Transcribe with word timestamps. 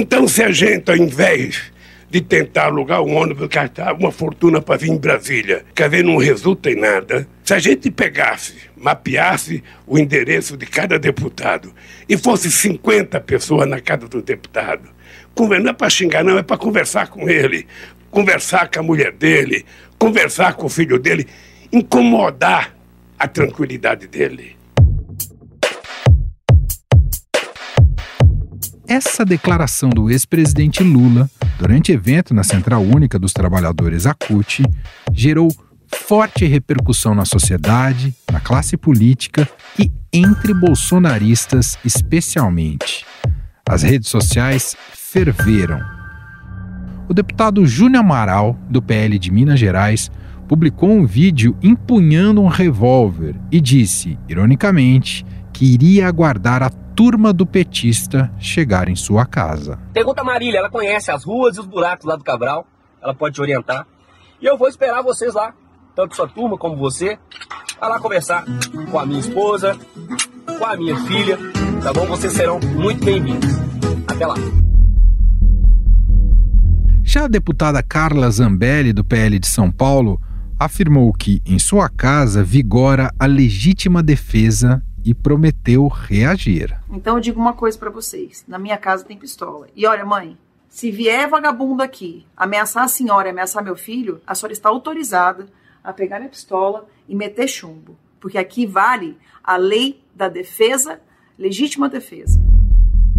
Então, 0.00 0.28
se 0.28 0.44
a 0.44 0.52
gente, 0.52 0.88
ao 0.92 0.96
invés 0.96 1.72
de 2.08 2.20
tentar 2.20 2.66
alugar 2.66 3.02
um 3.02 3.16
ônibus, 3.16 3.48
gastar 3.48 3.94
uma 3.94 4.12
fortuna 4.12 4.62
para 4.62 4.76
vir 4.76 4.90
em 4.90 4.96
Brasília, 4.96 5.64
quer 5.74 5.90
ver, 5.90 6.04
não 6.04 6.18
resulta 6.18 6.70
em 6.70 6.76
nada. 6.76 7.26
Se 7.42 7.52
a 7.52 7.58
gente 7.58 7.90
pegasse, 7.90 8.54
mapeasse 8.76 9.60
o 9.88 9.98
endereço 9.98 10.56
de 10.56 10.66
cada 10.66 11.00
deputado 11.00 11.74
e 12.08 12.16
fosse 12.16 12.48
50 12.48 13.18
pessoas 13.22 13.68
na 13.68 13.80
casa 13.80 14.06
do 14.06 14.22
deputado, 14.22 14.88
não 15.36 15.70
é 15.70 15.72
para 15.72 15.90
xingar, 15.90 16.22
não, 16.22 16.38
é 16.38 16.44
para 16.44 16.56
conversar 16.56 17.08
com 17.08 17.28
ele, 17.28 17.66
conversar 18.08 18.70
com 18.70 18.78
a 18.78 18.82
mulher 18.84 19.10
dele, 19.10 19.66
conversar 19.98 20.52
com 20.52 20.66
o 20.66 20.70
filho 20.70 21.00
dele, 21.00 21.26
incomodar 21.72 22.72
a 23.18 23.26
tranquilidade 23.26 24.06
dele. 24.06 24.57
Essa 28.88 29.22
declaração 29.22 29.90
do 29.90 30.10
ex-presidente 30.10 30.82
Lula, 30.82 31.30
durante 31.58 31.92
evento 31.92 32.32
na 32.32 32.42
Central 32.42 32.80
Única 32.80 33.18
dos 33.18 33.34
Trabalhadores, 33.34 34.06
a 34.06 34.14
CUT, 34.14 34.64
gerou 35.12 35.54
forte 35.94 36.46
repercussão 36.46 37.14
na 37.14 37.26
sociedade, 37.26 38.14
na 38.32 38.40
classe 38.40 38.78
política 38.78 39.46
e 39.78 39.92
entre 40.10 40.54
bolsonaristas 40.54 41.78
especialmente. 41.84 43.04
As 43.68 43.82
redes 43.82 44.08
sociais 44.08 44.74
ferveram. 44.94 45.82
O 47.06 47.12
deputado 47.12 47.66
Júnior 47.66 48.02
Amaral, 48.02 48.58
do 48.70 48.80
PL 48.80 49.18
de 49.18 49.30
Minas 49.30 49.60
Gerais, 49.60 50.10
publicou 50.48 50.90
um 50.90 51.04
vídeo 51.04 51.54
empunhando 51.62 52.40
um 52.40 52.48
revólver 52.48 53.34
e 53.52 53.60
disse, 53.60 54.18
ironicamente, 54.26 55.26
que 55.58 55.74
iria 55.74 56.06
aguardar 56.06 56.62
a 56.62 56.70
turma 56.70 57.32
do 57.32 57.44
petista 57.44 58.32
chegar 58.38 58.88
em 58.88 58.94
sua 58.94 59.26
casa. 59.26 59.76
Pergunta 59.92 60.20
a 60.20 60.24
Marília, 60.24 60.58
ela 60.58 60.70
conhece 60.70 61.10
as 61.10 61.24
ruas 61.24 61.56
e 61.56 61.60
os 61.60 61.66
buracos 61.66 62.06
lá 62.06 62.14
do 62.14 62.22
Cabral, 62.22 62.64
ela 63.02 63.12
pode 63.12 63.34
te 63.34 63.40
orientar. 63.40 63.84
E 64.40 64.46
eu 64.46 64.56
vou 64.56 64.68
esperar 64.68 65.02
vocês 65.02 65.34
lá, 65.34 65.52
tanto 65.96 66.14
sua 66.14 66.28
turma 66.28 66.56
como 66.56 66.76
você, 66.76 67.18
para 67.76 67.88
lá 67.88 67.98
conversar 67.98 68.44
com 68.88 69.00
a 69.00 69.04
minha 69.04 69.18
esposa, 69.18 69.76
com 70.46 70.64
a 70.64 70.76
minha 70.76 70.96
filha, 71.06 71.36
tá 71.82 71.92
bom? 71.92 72.06
Vocês 72.06 72.34
serão 72.34 72.60
muito 72.60 73.04
bem-vindos. 73.04 73.50
Até 74.06 74.28
lá. 74.28 74.36
Já 77.02 77.24
a 77.24 77.28
deputada 77.28 77.82
Carla 77.82 78.30
Zambelli, 78.30 78.92
do 78.92 79.02
PL 79.02 79.40
de 79.40 79.48
São 79.48 79.72
Paulo, 79.72 80.20
afirmou 80.56 81.12
que 81.12 81.42
em 81.44 81.58
sua 81.58 81.88
casa 81.88 82.44
vigora 82.44 83.12
a 83.18 83.26
legítima 83.26 84.04
defesa 84.04 84.80
e 85.04 85.14
prometeu 85.14 85.86
reagir. 85.88 86.76
Então 86.90 87.16
eu 87.16 87.20
digo 87.20 87.40
uma 87.40 87.52
coisa 87.52 87.78
para 87.78 87.90
vocês: 87.90 88.44
na 88.46 88.58
minha 88.58 88.76
casa 88.76 89.04
tem 89.04 89.16
pistola. 89.16 89.68
E 89.74 89.86
olha, 89.86 90.04
mãe, 90.04 90.36
se 90.68 90.90
vier 90.90 91.28
vagabundo 91.28 91.82
aqui 91.82 92.26
ameaçar 92.36 92.84
a 92.84 92.88
senhora, 92.88 93.30
ameaçar 93.30 93.64
meu 93.64 93.76
filho, 93.76 94.20
a 94.26 94.34
senhora 94.34 94.52
está 94.52 94.68
autorizada 94.68 95.46
a 95.82 95.92
pegar 95.92 96.20
a 96.20 96.28
pistola 96.28 96.86
e 97.08 97.14
meter 97.14 97.48
chumbo, 97.48 97.96
porque 98.20 98.36
aqui 98.36 98.66
vale 98.66 99.16
a 99.42 99.56
lei 99.56 100.02
da 100.14 100.28
defesa, 100.28 101.00
legítima 101.38 101.88
defesa. 101.88 102.40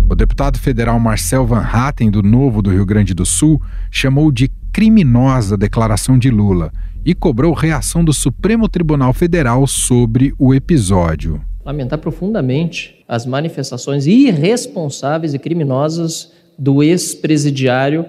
O 0.10 0.16
deputado 0.16 0.60
federal 0.60 1.00
Marcel 1.00 1.46
Van 1.46 1.62
Hatten, 1.62 2.12
do 2.12 2.22
Novo 2.22 2.62
do 2.62 2.72
Rio 2.72 2.86
Grande 2.86 3.14
do 3.14 3.26
Sul, 3.26 3.62
chamou 3.92 4.32
de 4.32 4.50
criminosa 4.72 5.56
a 5.56 5.58
declaração 5.58 6.18
de 6.18 6.30
Lula 6.30 6.72
e 7.06 7.16
cobrou 7.16 7.54
reação 7.54 8.04
do 8.04 8.14
Supremo 8.14 8.68
Tribunal 8.68 9.14
Federal 9.14 9.66
sobre 9.66 10.34
o 10.38 10.54
episódio 10.54 11.42
lamentar 11.64 12.00
profundamente 12.00 13.04
as 13.08 13.26
manifestações 13.26 14.08
irresponsáveis 14.08 15.34
e 15.34 15.40
criminosas 15.40 16.32
do 16.58 16.82
ex-presidiário 16.84 18.06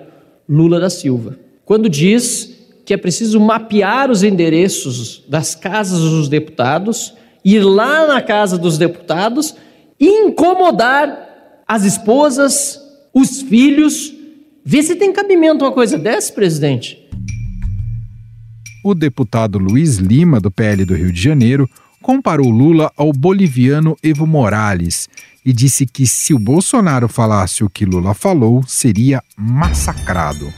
Lula 0.49 0.81
da 0.81 0.91
Silva, 0.91 1.39
quando 1.65 1.89
diz 1.89 2.59
que 2.85 2.95
é 2.95 2.97
preciso 2.97 3.39
mapear 3.39 4.11
os 4.11 4.25
endereços 4.25 5.23
das 5.29 5.55
casas 5.55 6.01
dos 6.01 6.29
deputados, 6.29 7.15
ir 7.45 7.61
lá 7.61 8.07
na 8.07 8.21
casa 8.21 8.59
dos 8.59 8.77
deputados 8.77 9.55
e 9.99 10.27
incomodar 10.27 11.63
as 11.69 11.85
esposas, 11.85 12.81
os 13.15 13.43
filhos. 13.43 14.13
Vê 14.65 14.83
se 14.83 14.97
tem 14.97 15.13
cabimento 15.13 15.65
uma 15.65 15.71
coisa 15.71 15.97
dessa, 15.97 16.33
presidente. 16.33 16.99
O 18.85 18.95
deputado 18.95 19.59
Luiz 19.59 19.99
Lima, 19.99 20.41
do 20.41 20.51
PL 20.51 20.85
do 20.85 20.95
Rio 20.95 21.13
de 21.13 21.23
Janeiro, 21.23 21.69
comparou 22.03 22.51
Lula 22.51 22.91
ao 22.97 23.13
boliviano 23.13 23.97
Evo 24.03 24.27
Morales 24.27 25.09
e 25.45 25.53
disse 25.53 25.87
que 25.87 26.07
se 26.07 26.35
o 26.35 26.39
Bolsonaro 26.39 27.09
falasse 27.09 27.65
o 27.65 27.71
que 27.71 27.85
Lula 27.85 28.15
falou, 28.15 28.63
seria 28.67 29.23
massacrado. 29.37 30.53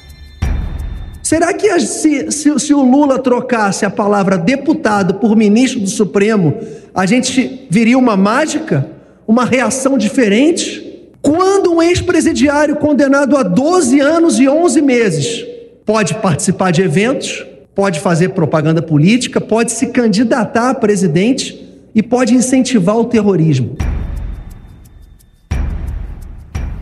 Será 1.23 1.55
que 1.55 1.81
se, 1.81 2.31
se, 2.31 2.59
se, 2.59 2.75
o 2.75 2.83
Lula 2.83 3.19
trocasse 3.19 3.87
a 3.87 3.91
palavra 3.91 4.37
deputado 4.37 5.15
por 5.15 5.37
ministro 5.37 5.81
do 5.81 5.87
Supremo, 5.87 6.59
a 6.95 7.07
gente 7.07 7.67
viria 7.71 7.97
uma 7.97 8.17
mágica? 8.17 8.91
Uma 9.27 9.45
reação 9.45 9.97
diferente? 9.97 11.11
Quando 11.23 11.73
um 11.73 11.83
ex-presidiário 11.83 12.77
condenado 12.77 13.37
a 13.37 13.45
12 13.45 14.01
anos 14.01 14.41
e 14.41 14.49
11 14.49 14.83
meses 14.83 15.47
pode 15.87 16.15
participar 16.17 16.73
de 16.73 16.83
eventos, 16.83 17.47
pode 17.75 18.01
fazer 18.01 18.31
propaganda 18.31 18.83
política, 18.83 19.41
pode 19.41 19.73
se 19.73 19.89
candidatar 19.89 20.71
a 20.71 20.75
presidente 20.75 21.59
e 21.95 22.03
pode 22.03 22.35
incentivar 22.35 22.97
o 22.97 23.05
terrorismo. 23.05 23.77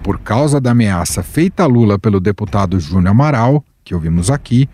Por 0.03 0.19
causa 0.19 0.61
da 0.61 0.71
ameaça 0.71 1.23
feita 1.23 1.63
a 1.63 1.67
Lula 1.67 1.99
pelo 1.99 2.21
deputado 2.21 2.81
Júnior 2.81 3.09
Amaral, 3.09 3.65
que 3.85 3.95
ouvimos 3.95 4.31
aqui, 4.31 4.69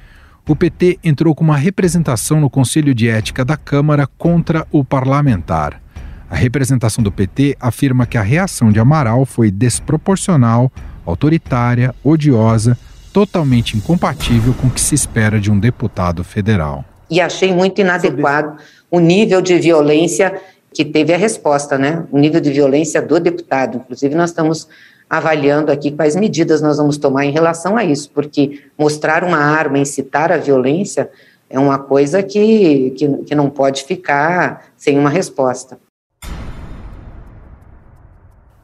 o 0.48 0.54
PT 0.54 0.98
entrou 1.02 1.34
com 1.34 1.42
uma 1.42 1.56
representação 1.56 2.40
no 2.40 2.48
Conselho 2.48 2.94
de 2.94 3.08
Ética 3.08 3.44
da 3.44 3.56
Câmara 3.56 4.06
contra 4.06 4.66
o 4.70 4.84
parlamentar. 4.84 5.82
A 6.30 6.36
representação 6.36 7.02
do 7.02 7.10
PT 7.10 7.56
afirma 7.60 8.06
que 8.06 8.16
a 8.16 8.22
reação 8.22 8.70
de 8.70 8.78
Amaral 8.78 9.26
foi 9.26 9.50
desproporcional, 9.50 10.70
autoritária, 11.04 11.94
odiosa 12.02 12.78
totalmente 13.16 13.78
incompatível 13.78 14.52
com 14.52 14.66
o 14.66 14.70
que 14.70 14.78
se 14.78 14.94
espera 14.94 15.40
de 15.40 15.50
um 15.50 15.58
deputado 15.58 16.22
federal. 16.22 16.84
E 17.10 17.18
achei 17.18 17.50
muito 17.50 17.80
inadequado 17.80 18.58
o 18.90 19.00
nível 19.00 19.40
de 19.40 19.58
violência 19.58 20.38
que 20.70 20.84
teve 20.84 21.14
a 21.14 21.16
resposta, 21.16 21.78
né? 21.78 22.04
O 22.12 22.18
nível 22.18 22.42
de 22.42 22.52
violência 22.52 23.00
do 23.00 23.18
deputado. 23.18 23.78
Inclusive, 23.78 24.14
nós 24.14 24.28
estamos 24.28 24.68
avaliando 25.08 25.72
aqui 25.72 25.92
quais 25.92 26.14
medidas 26.14 26.60
nós 26.60 26.76
vamos 26.76 26.98
tomar 26.98 27.24
em 27.24 27.30
relação 27.30 27.78
a 27.78 27.84
isso, 27.84 28.10
porque 28.10 28.60
mostrar 28.78 29.24
uma 29.24 29.38
arma, 29.38 29.78
incitar 29.78 30.30
a 30.30 30.36
violência, 30.36 31.08
é 31.48 31.58
uma 31.58 31.78
coisa 31.78 32.22
que, 32.22 32.90
que, 32.98 33.08
que 33.08 33.34
não 33.34 33.48
pode 33.48 33.84
ficar 33.84 34.66
sem 34.76 34.98
uma 34.98 35.08
resposta. 35.08 35.78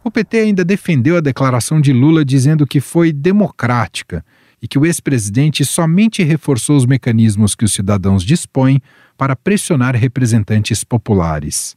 O 0.04 0.10
PT 0.10 0.40
ainda 0.40 0.62
defendeu 0.62 1.16
a 1.16 1.20
declaração 1.20 1.80
de 1.80 1.94
Lula 1.94 2.22
dizendo 2.22 2.66
que 2.66 2.82
foi 2.82 3.14
democrática 3.14 4.22
e 4.62 4.68
que 4.68 4.78
o 4.78 4.86
ex-presidente 4.86 5.64
somente 5.64 6.22
reforçou 6.22 6.76
os 6.76 6.86
mecanismos 6.86 7.56
que 7.56 7.64
os 7.64 7.72
cidadãos 7.72 8.22
dispõem 8.22 8.80
para 9.18 9.34
pressionar 9.34 9.96
representantes 9.96 10.84
populares. 10.84 11.74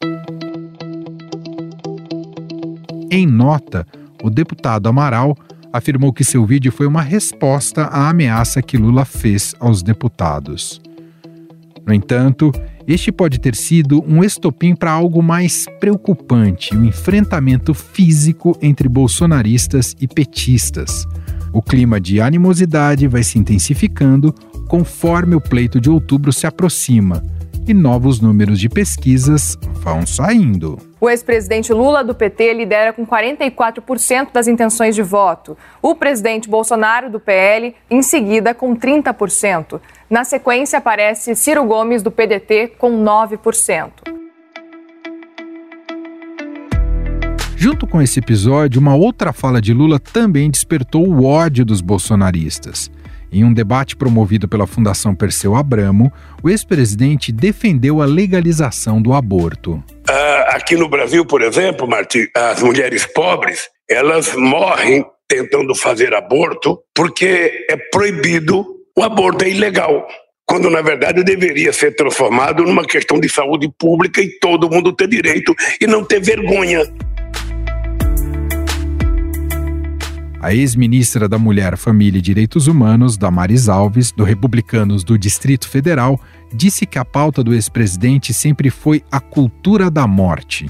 Em 3.09 3.25
nota, 3.25 3.87
o 4.23 4.29
deputado 4.29 4.87
Amaral 4.87 5.35
afirmou 5.73 6.13
que 6.13 6.23
seu 6.23 6.45
vídeo 6.45 6.71
foi 6.71 6.85
uma 6.85 7.01
resposta 7.01 7.85
à 7.85 8.09
ameaça 8.09 8.61
que 8.61 8.77
Lula 8.77 9.03
fez 9.03 9.55
aos 9.59 9.81
deputados. 9.81 10.79
No 11.85 11.93
entanto, 11.93 12.51
este 12.87 13.11
pode 13.11 13.39
ter 13.39 13.55
sido 13.55 14.03
um 14.07 14.23
estopim 14.23 14.75
para 14.75 14.91
algo 14.91 15.21
mais 15.21 15.65
preocupante: 15.79 16.75
o 16.75 16.79
um 16.79 16.85
enfrentamento 16.85 17.73
físico 17.73 18.57
entre 18.61 18.87
bolsonaristas 18.87 19.95
e 19.99 20.07
petistas 20.07 21.07
o 21.55 21.61
clima 21.61 22.01
de 22.01 22.19
animosidade 22.19 23.07
vai 23.07 23.23
se 23.23 23.39
intensificando 23.39 24.35
conforme 24.67 25.35
o 25.35 25.41
pleito 25.41 25.79
de 25.79 25.89
outubro 25.89 26.33
se 26.33 26.45
aproxima 26.45 27.23
e 27.65 27.73
novos 27.73 28.19
números 28.19 28.59
de 28.59 28.67
pesquisas 28.67 29.57
vão 29.75 30.05
saindo. 30.05 30.77
O 30.99 31.09
ex-presidente 31.09 31.71
Lula 31.71 32.03
do 32.03 32.13
PT 32.13 32.53
lidera 32.53 32.91
com 32.91 33.07
44% 33.07 34.33
das 34.33 34.49
intenções 34.49 34.95
de 34.95 35.01
voto. 35.01 35.57
O 35.81 35.95
presidente 35.95 36.49
Bolsonaro 36.49 37.09
do 37.09 37.21
PL 37.21 37.73
em 37.89 38.01
seguida 38.01 38.53
com 38.53 38.75
30%. 38.75 39.79
Na 40.09 40.25
sequência 40.25 40.77
aparece 40.77 41.35
Ciro 41.37 41.63
Gomes 41.63 42.03
do 42.03 42.11
PDT 42.11 42.73
com 42.77 43.01
9%. 43.01 44.24
Junto 47.57 47.87
com 47.87 48.01
esse 48.01 48.19
episódio, 48.19 48.81
uma 48.81 48.95
outra 48.95 49.31
fala 49.31 49.61
de 49.61 49.73
Lula 49.73 49.97
também 49.97 50.51
despertou 50.51 51.07
o 51.07 51.25
ódio 51.25 51.65
dos 51.65 51.81
bolsonaristas. 51.81 52.91
Em 53.31 53.43
um 53.43 53.53
debate 53.53 53.95
promovido 53.95 54.47
pela 54.47 54.67
Fundação 54.67 55.15
Perseu 55.15 55.55
Abramo, 55.55 56.11
o 56.43 56.49
ex-presidente 56.49 57.31
defendeu 57.31 58.01
a 58.01 58.05
legalização 58.05 59.01
do 59.01 59.13
aborto. 59.13 59.83
Uh, 60.07 60.49
aqui 60.49 60.75
no 60.75 60.87
Brasil, 60.87 61.25
por 61.25 61.41
exemplo, 61.41 61.87
Martim, 61.87 62.27
as 62.35 62.61
mulheres 62.61 63.05
pobres 63.05 63.69
elas 63.89 64.35
morrem 64.35 65.05
tentando 65.27 65.73
fazer 65.75 66.13
aborto 66.13 66.79
porque 66.93 67.65
é 67.69 67.77
proibido, 67.91 68.65
o 68.95 69.03
aborto 69.03 69.45
é 69.45 69.49
ilegal. 69.49 70.07
Quando, 70.47 70.69
na 70.69 70.81
verdade, 70.81 71.23
deveria 71.23 71.73
ser 71.73 71.95
transformado 71.95 72.63
numa 72.63 72.85
questão 72.85 73.19
de 73.19 73.27
saúde 73.27 73.67
pública 73.79 74.21
e 74.21 74.29
todo 74.39 74.69
mundo 74.69 74.93
ter 74.93 75.07
direito 75.07 75.55
e 75.81 75.87
não 75.87 76.03
ter 76.03 76.21
vergonha. 76.21 76.83
A 80.45 80.53
ex-ministra 80.53 81.27
da 81.27 81.39
Mulher, 81.39 81.75
Família 81.75 82.19
e 82.19 82.21
Direitos 82.21 82.67
Humanos, 82.67 83.17
Damares 83.17 83.67
Alves, 83.67 84.11
do 84.11 84.23
Republicanos 84.23 85.03
do 85.03 85.17
Distrito 85.17 85.67
Federal, 85.67 86.21
disse 86.53 86.85
que 86.85 86.99
a 86.99 87.03
pauta 87.03 87.43
do 87.43 87.51
ex-presidente 87.51 88.31
sempre 88.31 88.69
foi 88.69 89.01
a 89.11 89.19
cultura 89.19 89.89
da 89.89 90.05
morte. 90.05 90.69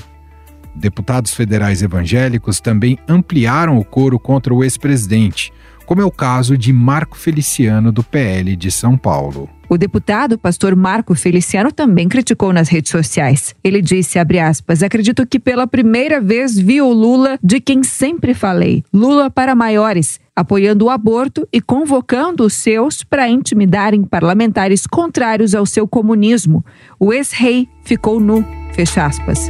Deputados 0.73 1.33
federais 1.33 1.81
evangélicos 1.81 2.61
também 2.61 2.97
ampliaram 3.05 3.77
o 3.77 3.83
coro 3.83 4.17
contra 4.17 4.53
o 4.53 4.63
ex-presidente, 4.63 5.51
como 5.85 6.01
é 6.01 6.05
o 6.05 6.11
caso 6.11 6.57
de 6.57 6.71
Marco 6.71 7.17
Feliciano, 7.17 7.91
do 7.91 8.01
PL 8.01 8.55
de 8.55 8.71
São 8.71 8.97
Paulo. 8.97 9.49
O 9.69 9.77
deputado 9.77 10.37
pastor 10.37 10.75
Marco 10.75 11.15
Feliciano 11.15 11.71
também 11.71 12.07
criticou 12.07 12.53
nas 12.53 12.69
redes 12.69 12.91
sociais. 12.91 13.55
Ele 13.63 13.81
disse, 13.81 14.19
aspas, 14.19 14.83
acredito 14.83 15.25
que 15.25 15.39
pela 15.39 15.65
primeira 15.67 16.21
vez 16.21 16.57
vi 16.57 16.81
o 16.81 16.91
Lula 16.91 17.39
de 17.43 17.59
quem 17.59 17.83
sempre 17.83 18.33
falei, 18.33 18.83
Lula 18.93 19.29
para 19.29 19.55
maiores, 19.55 20.19
apoiando 20.35 20.85
o 20.85 20.89
aborto 20.89 21.47
e 21.51 21.61
convocando 21.61 22.43
os 22.45 22.53
seus 22.53 23.03
para 23.03 23.29
intimidarem 23.29 24.03
parlamentares 24.03 24.85
contrários 24.85 25.55
ao 25.55 25.65
seu 25.65 25.87
comunismo. 25.87 26.63
O 26.99 27.13
ex-rei 27.13 27.67
ficou 27.83 28.19
nu, 28.19 28.45
fecha 28.73 29.05
aspas 29.05 29.49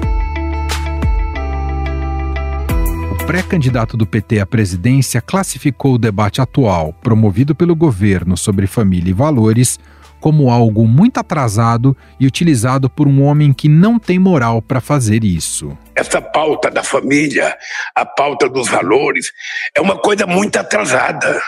pré-candidato 3.25 3.97
do 3.97 4.06
PT 4.06 4.39
à 4.39 4.45
presidência 4.45 5.19
classificou 5.19 5.95
o 5.95 5.97
debate 5.97 6.41
atual, 6.41 6.94
promovido 7.01 7.56
pelo 7.56 7.75
governo 7.75 8.38
sobre 8.38 8.67
família 8.67 9.09
e 9.09 9.13
valores, 9.13 9.79
como 10.19 10.50
algo 10.50 10.88
muito 10.88 11.19
atrasado 11.19 11.95
e 12.19 12.25
utilizado 12.25 12.89
por 12.89 13.07
um 13.07 13.23
homem 13.23 13.53
que 13.53 13.69
não 13.69 14.00
tem 14.00 14.17
moral 14.17 14.62
para 14.62 14.81
fazer 14.81 15.23
isso. 15.23 15.77
Essa 15.95 16.21
pauta 16.21 16.69
da 16.69 16.83
família, 16.83 17.56
a 17.95 18.06
pauta 18.06 18.50
dos 18.50 18.67
valores, 18.67 19.31
é 19.75 19.81
uma 19.81 19.97
coisa 19.97 20.25
muito 20.25 20.57
atrasada. 20.57 21.41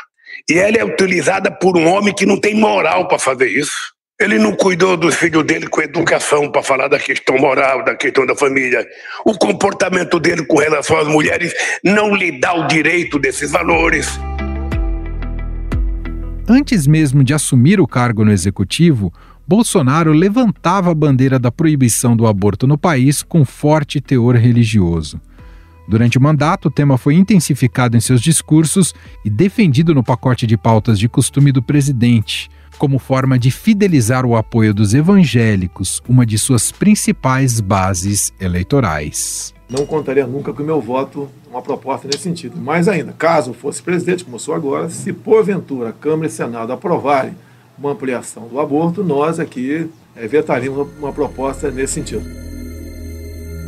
E 0.50 0.58
ela 0.58 0.78
é 0.78 0.86
utilizada 0.86 1.52
por 1.52 1.78
um 1.78 1.88
homem 1.88 2.14
que 2.14 2.26
não 2.26 2.40
tem 2.40 2.56
moral 2.56 3.08
para 3.08 3.20
fazer 3.20 3.48
isso. 3.48 3.96
Ele 4.20 4.40
não 4.40 4.56
cuidou 4.56 4.98
dos 4.98 5.16
filhos 5.16 5.44
dele 5.44 5.68
com 5.68 5.80
educação 5.80 6.50
para 6.50 6.64
falar 6.64 6.88
da 6.88 6.98
questão 6.98 7.38
moral, 7.38 7.84
da 7.84 7.96
questão 7.96 8.26
da 8.26 8.36
família. 8.36 8.84
O 9.24 9.38
comportamento 9.38 10.20
dele 10.20 10.44
com 10.46 10.58
relação 10.58 10.98
às 10.98 11.08
mulheres 11.08 11.54
não 11.84 12.16
lhe 12.16 12.40
dá 12.40 12.54
o 12.54 12.68
direito 12.68 13.20
desses 13.20 13.52
valores. 13.52 14.20
Antes 16.48 16.88
mesmo 16.88 17.24
de 17.24 17.34
assumir 17.34 17.82
o 17.82 17.86
cargo 17.86 18.24
no 18.24 18.32
executivo, 18.32 19.12
Bolsonaro 19.46 20.14
levantava 20.14 20.92
a 20.92 20.96
bandeira 20.96 21.38
da 21.38 21.52
proibição 21.52 22.16
do 22.16 22.26
aborto 22.26 22.66
no 22.66 22.78
país 22.78 23.22
com 23.22 23.44
forte 23.44 24.00
teor 24.00 24.36
religioso. 24.36 25.20
Durante 25.90 26.18
o 26.18 26.22
mandato, 26.22 26.68
o 26.68 26.72
tema 26.72 26.98
foi 26.98 27.16
intensificado 27.16 27.98
em 27.98 28.00
seus 28.00 28.22
discursos 28.22 28.94
e 29.26 29.30
defendido 29.30 29.94
no 29.94 30.04
pacote 30.04 30.48
de 30.48 30.58
pautas 30.58 30.98
de 30.98 31.10
costume 31.10 31.52
do 31.52 31.62
presidente 31.62 32.50
como 32.78 33.00
forma 33.00 33.38
de 33.40 33.50
fidelizar 33.52 34.26
o 34.26 34.36
apoio 34.36 34.74
dos 34.74 34.94
evangélicos, 34.94 36.02
uma 36.08 36.26
de 36.26 36.38
suas 36.38 36.72
principais 36.72 37.60
bases 37.60 38.32
eleitorais. 38.40 39.57
Não 39.70 39.86
contaria 39.86 40.26
nunca 40.26 40.54
com 40.54 40.64
o 40.64 40.66
meu 40.66 40.80
voto 40.80 41.30
uma 41.50 41.62
proposta 41.62 42.08
nesse 42.08 42.24
sentido. 42.24 42.58
Mais 42.58 42.88
ainda, 42.88 43.14
caso 43.18 43.54
fosse 43.54 43.82
presidente, 43.82 44.24
como 44.24 44.40
sou 44.40 44.56
agora, 44.56 44.90
se 44.90 45.12
porventura 45.12 45.90
a 45.90 45.94
Câmara 45.94 46.28
e 46.28 46.32
Senado 46.32 46.72
aprovarem 46.72 47.36
uma 47.78 47.92
ampliação 47.92 48.48
do 48.48 48.60
aborto, 48.60 49.04
nós 49.04 49.40
aqui 49.40 49.90
é, 50.16 50.26
vetaríamos 50.26 50.88
uma 50.98 51.12
proposta 51.12 51.70
nesse 51.70 51.94
sentido. 51.94 52.26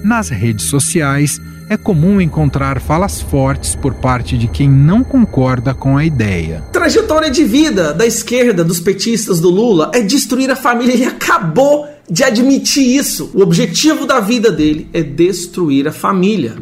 Nas 0.04 0.30
redes 0.30 0.66
sociais, 0.66 1.38
é 1.70 1.76
comum 1.76 2.22
encontrar 2.22 2.80
falas 2.80 3.22
fortes 3.22 3.76
por 3.76 3.94
parte 3.94 4.38
de 4.38 4.48
quem 4.48 4.70
não 4.70 5.04
concorda 5.04 5.74
com 5.74 5.98
a 5.98 6.06
ideia. 6.06 6.64
Trajetória 6.72 7.30
de 7.30 7.44
vida 7.44 7.94
da 7.94 8.08
esquerda, 8.08 8.64
dos 8.64 8.80
petistas 8.80 9.40
do 9.42 9.50
Lula, 9.50 9.92
é 9.94 10.02
destruir 10.02 10.50
a 10.50 10.56
família. 10.56 10.94
Ele 10.94 11.06
acabou 11.06 11.86
de 12.10 12.24
admitir 12.24 12.86
isso. 12.96 13.32
O 13.36 13.42
objetivo 13.42 14.06
da 14.06 14.20
vida 14.20 14.52
dele 14.52 14.90
é 14.94 15.04
destruir 15.04 15.88
a 15.88 15.92
família. 15.92 16.56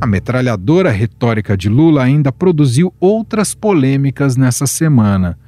A 0.00 0.06
metralhadora 0.06 0.90
retórica 0.90 1.56
de 1.56 1.68
Lula 1.68 2.04
ainda 2.04 2.30
produziu 2.30 2.94
outras 3.00 3.54
polêmicas 3.54 4.36
nessa 4.36 4.66
semana, 4.66 5.38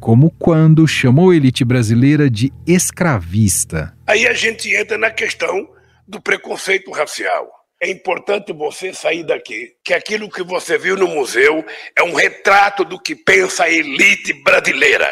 como 0.00 0.30
quando 0.38 0.86
chamou 0.86 1.30
a 1.30 1.36
elite 1.36 1.64
brasileira 1.64 2.30
de 2.30 2.52
escravista. 2.66 3.94
Aí 4.06 4.26
a 4.26 4.32
gente 4.32 4.74
entra 4.74 4.96
na 4.96 5.10
questão 5.10 5.68
do 6.06 6.20
preconceito 6.20 6.90
racial. 6.90 7.46
É 7.80 7.88
importante 7.90 8.52
você 8.52 8.92
sair 8.92 9.24
daqui, 9.24 9.72
que 9.84 9.94
aquilo 9.94 10.28
que 10.28 10.42
você 10.42 10.76
viu 10.76 10.96
no 10.96 11.06
museu 11.06 11.64
é 11.96 12.02
um 12.02 12.14
retrato 12.14 12.84
do 12.84 12.98
que 12.98 13.14
pensa 13.14 13.64
a 13.64 13.70
elite 13.70 14.32
brasileira. 14.42 15.08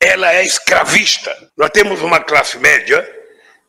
Ela 0.00 0.32
é 0.34 0.44
escravista. 0.44 1.34
Nós 1.56 1.70
temos 1.70 2.02
uma 2.02 2.20
classe 2.20 2.58
média 2.58 3.06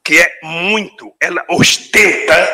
que 0.03 0.17
é 0.17 0.31
muito, 0.43 1.13
ela 1.21 1.43
ostenta 1.49 2.49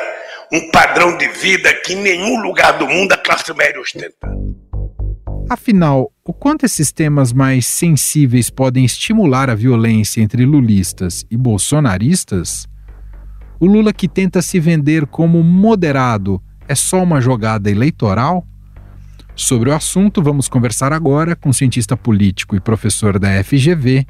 um 0.52 0.72
padrão 0.72 1.18
de 1.18 1.28
vida 1.28 1.74
que 1.82 1.94
em 1.94 2.02
nenhum 2.02 2.42
lugar 2.42 2.78
do 2.78 2.88
mundo 2.88 3.12
a 3.14 3.18
classe 3.18 3.54
média 3.54 3.80
ostenta. 3.80 4.28
Afinal, 5.50 6.12
o 6.24 6.34
quanto 6.34 6.66
esses 6.66 6.92
temas 6.92 7.32
mais 7.32 7.66
sensíveis 7.66 8.50
podem 8.50 8.84
estimular 8.84 9.50
a 9.50 9.56
violência 9.56 10.22
entre 10.22 10.46
lulistas 10.46 11.26
e 11.30 11.38
bolsonaristas 11.38 12.68
o 13.60 13.66
Lula 13.66 13.94
que 13.94 14.08
tenta 14.08 14.42
se 14.42 14.60
vender 14.60 15.06
como 15.08 15.42
moderado 15.42 16.42
é 16.68 16.76
só 16.76 17.02
uma 17.02 17.22
jogada 17.22 17.72
eleitoral? 17.72 18.46
Sobre 19.36 19.70
o 19.70 19.74
assunto, 19.74 20.24
vamos 20.24 20.48
conversar 20.48 20.94
agora 20.94 21.36
com 21.36 21.50
o 21.50 21.54
cientista 21.54 21.98
político 21.98 22.56
e 22.56 22.60
professor 22.62 23.20
da 23.20 23.44
FGV, 23.44 24.06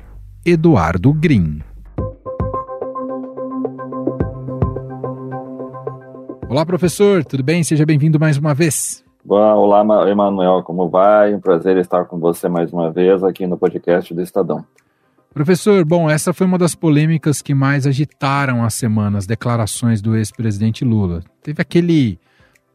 Eduardo 0.46 1.12
Green. 1.12 1.64
Olá, 6.48 6.64
professor, 6.64 7.26
tudo 7.26 7.42
bem? 7.42 7.64
Seja 7.64 7.88
bem-vindo 7.88 8.20
mais 8.20 8.38
uma 8.38 8.54
vez. 8.54 9.04
Olá, 9.28 9.82
Emanuel, 10.08 10.62
como 10.62 10.88
vai? 10.90 11.34
Um 11.34 11.40
prazer 11.40 11.76
estar 11.78 12.06
com 12.06 12.20
você 12.20 12.48
mais 12.48 12.72
uma 12.72 12.92
vez 12.92 13.24
aqui 13.24 13.48
no 13.48 13.58
podcast 13.58 14.14
do 14.14 14.22
Estadão. 14.22 14.64
Professor, 15.34 15.84
bom, 15.84 16.08
essa 16.08 16.34
foi 16.34 16.46
uma 16.46 16.60
das 16.60 16.76
polêmicas 16.76 17.42
que 17.42 17.56
mais 17.56 17.88
agitaram 17.88 18.64
a 18.64 18.70
semana, 18.70 19.18
as 19.18 19.26
declarações 19.26 20.04
do 20.04 20.16
ex-presidente 20.16 20.86
Lula. 20.86 21.24
Teve 21.42 21.64
aquele 21.64 22.20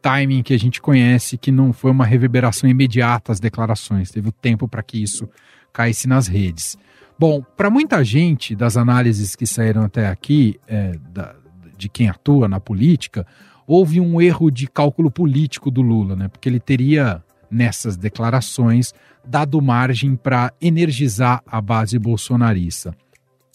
timing 0.01 0.43
que 0.43 0.53
a 0.53 0.59
gente 0.59 0.81
conhece 0.81 1.37
que 1.37 1.51
não 1.51 1.71
foi 1.71 1.91
uma 1.91 2.05
reverberação 2.05 2.69
imediata 2.69 3.31
às 3.31 3.39
declarações, 3.39 4.11
teve 4.11 4.29
o 4.29 4.31
tempo 4.31 4.67
para 4.67 4.81
que 4.81 5.01
isso 5.01 5.29
caísse 5.71 6.07
nas 6.07 6.27
redes. 6.27 6.77
Bom, 7.17 7.43
para 7.55 7.69
muita 7.69 8.03
gente, 8.03 8.55
das 8.55 8.75
análises 8.75 9.35
que 9.35 9.45
saíram 9.45 9.83
até 9.83 10.07
aqui, 10.07 10.59
é, 10.67 10.93
da, 11.13 11.35
de 11.77 11.87
quem 11.87 12.09
atua 12.09 12.47
na 12.47 12.59
política, 12.59 13.25
houve 13.67 14.01
um 14.01 14.19
erro 14.19 14.49
de 14.49 14.67
cálculo 14.67 15.11
político 15.11 15.69
do 15.69 15.81
Lula, 15.81 16.15
né? 16.15 16.27
Porque 16.27 16.49
ele 16.49 16.59
teria, 16.59 17.23
nessas 17.49 17.95
declarações, 17.95 18.93
dado 19.25 19.61
margem 19.61 20.15
para 20.15 20.51
energizar 20.59 21.43
a 21.45 21.61
base 21.61 21.99
bolsonarista, 21.99 22.95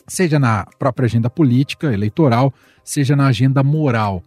seja 0.07 0.39
na 0.39 0.65
própria 0.79 1.07
agenda 1.07 1.29
política, 1.29 1.93
eleitoral, 1.93 2.55
seja 2.85 3.17
na 3.17 3.27
agenda 3.27 3.63
moral. 3.65 4.23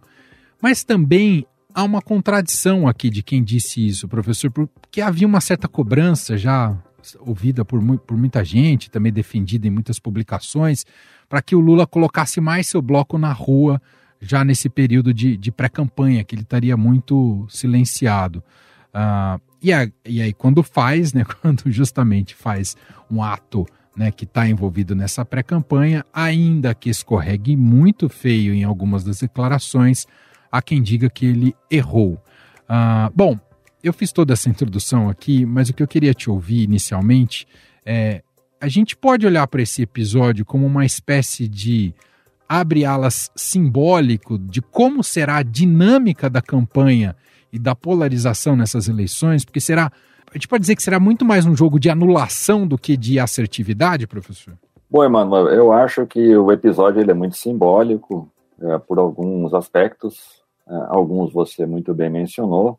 Mas 0.60 0.84
também 0.84 1.46
há 1.74 1.84
uma 1.84 2.02
contradição 2.02 2.86
aqui 2.86 3.10
de 3.10 3.22
quem 3.22 3.42
disse 3.42 3.86
isso, 3.86 4.08
professor, 4.08 4.50
porque 4.50 5.00
havia 5.00 5.26
uma 5.26 5.40
certa 5.40 5.68
cobrança 5.68 6.36
já 6.36 6.76
ouvida 7.20 7.64
por, 7.64 7.80
por 7.98 8.16
muita 8.16 8.44
gente, 8.44 8.90
também 8.90 9.12
defendida 9.12 9.66
em 9.66 9.70
muitas 9.70 9.98
publicações, 9.98 10.84
para 11.28 11.40
que 11.40 11.54
o 11.54 11.60
Lula 11.60 11.86
colocasse 11.86 12.40
mais 12.40 12.66
seu 12.66 12.82
bloco 12.82 13.16
na 13.16 13.32
rua 13.32 13.80
já 14.20 14.44
nesse 14.44 14.68
período 14.68 15.14
de, 15.14 15.36
de 15.36 15.50
pré-campanha, 15.50 16.22
que 16.22 16.34
ele 16.34 16.42
estaria 16.42 16.76
muito 16.76 17.46
silenciado. 17.48 18.42
Uh, 18.94 19.40
e, 19.62 19.72
a, 19.72 19.90
e 20.04 20.20
aí, 20.20 20.32
quando 20.32 20.62
faz, 20.62 21.12
né, 21.12 21.24
quando 21.40 21.70
justamente 21.70 22.34
faz 22.34 22.76
um 23.10 23.22
ato 23.22 23.66
né, 23.96 24.10
que 24.10 24.24
está 24.24 24.48
envolvido 24.48 24.94
nessa 24.94 25.24
pré-campanha, 25.24 26.04
ainda 26.12 26.74
que 26.74 26.90
escorregue 26.90 27.56
muito 27.56 28.08
feio 28.08 28.52
em 28.52 28.64
algumas 28.64 29.02
das 29.04 29.20
declarações, 29.20 30.06
há 30.50 30.60
quem 30.62 30.82
diga 30.82 31.08
que 31.08 31.26
ele 31.26 31.54
errou. 31.70 32.14
Uh, 32.68 33.12
bom, 33.14 33.38
eu 33.82 33.92
fiz 33.92 34.12
toda 34.12 34.32
essa 34.32 34.48
introdução 34.50 35.08
aqui, 35.08 35.44
mas 35.44 35.68
o 35.68 35.74
que 35.74 35.82
eu 35.82 35.88
queria 35.88 36.14
te 36.14 36.30
ouvir 36.30 36.62
inicialmente 36.62 37.46
é: 37.84 38.22
a 38.60 38.68
gente 38.68 38.96
pode 38.96 39.26
olhar 39.26 39.46
para 39.46 39.62
esse 39.62 39.82
episódio 39.82 40.44
como 40.44 40.66
uma 40.66 40.84
espécie 40.84 41.48
de 41.48 41.94
abre 42.48 42.84
alas 42.84 43.30
simbólico 43.36 44.36
de 44.36 44.60
como 44.60 45.04
será 45.04 45.36
a 45.36 45.42
dinâmica 45.42 46.28
da 46.28 46.42
campanha 46.42 47.14
e 47.52 47.58
da 47.58 47.74
polarização 47.74 48.56
nessas 48.56 48.88
eleições? 48.88 49.44
Porque 49.44 49.60
será. 49.60 49.90
A 50.30 50.34
gente 50.34 50.46
pode 50.46 50.60
dizer 50.60 50.76
que 50.76 50.82
será 50.82 51.00
muito 51.00 51.24
mais 51.24 51.44
um 51.44 51.56
jogo 51.56 51.80
de 51.80 51.90
anulação 51.90 52.64
do 52.66 52.78
que 52.78 52.96
de 52.96 53.18
assertividade, 53.18 54.06
professor? 54.06 54.54
Bom, 54.88 55.04
Emanuel, 55.04 55.48
eu 55.48 55.72
acho 55.72 56.06
que 56.06 56.36
o 56.36 56.52
episódio 56.52 57.00
ele 57.00 57.10
é 57.10 57.14
muito 57.14 57.36
simbólico 57.36 58.28
é, 58.60 58.78
por 58.78 58.98
alguns 58.98 59.54
aspectos. 59.54 60.39
É, 60.70 60.74
alguns 60.88 61.32
você 61.32 61.66
muito 61.66 61.92
bem 61.92 62.08
mencionou. 62.08 62.78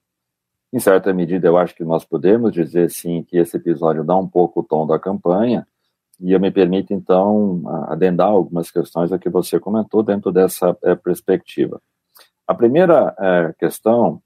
Em 0.72 0.80
certa 0.80 1.14
medida, 1.14 1.48
eu 1.48 1.58
acho 1.58 1.76
que 1.76 1.84
nós 1.84 2.06
podemos 2.06 2.54
dizer, 2.54 2.90
sim, 2.90 3.24
que 3.24 3.38
esse 3.38 3.58
episódio 3.58 4.06
dá 4.06 4.16
um 4.16 4.28
pouco 4.28 4.62
o 4.62 4.64
tom 4.64 4.88
da 4.88 4.98
campanha, 4.98 5.68
e 6.18 6.32
eu 6.32 6.40
me 6.40 6.52
permito, 6.52 6.94
então, 6.94 7.64
adendar 7.90 8.30
algumas 8.30 8.72
questões 8.72 9.12
a 9.12 9.20
que 9.20 9.28
você 9.28 9.60
comentou 9.60 10.02
dentro 10.02 10.32
dessa 10.32 10.78
é, 10.84 10.96
perspectiva. 10.96 11.82
A 12.48 12.54
primeira 12.54 13.14
é, 13.20 13.54
questão 13.60 14.22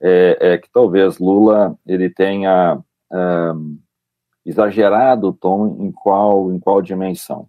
é, 0.00 0.36
é, 0.40 0.58
que 0.58 0.68
talvez 0.70 1.18
Lula 1.18 1.78
ele 1.86 2.10
tenha 2.10 2.82
é, 3.10 3.52
exagerado 4.44 5.28
o 5.28 5.32
tom 5.32 5.76
em 5.80 5.92
qual, 5.92 6.52
em 6.52 6.58
qual 6.58 6.82
dimensão. 6.82 7.48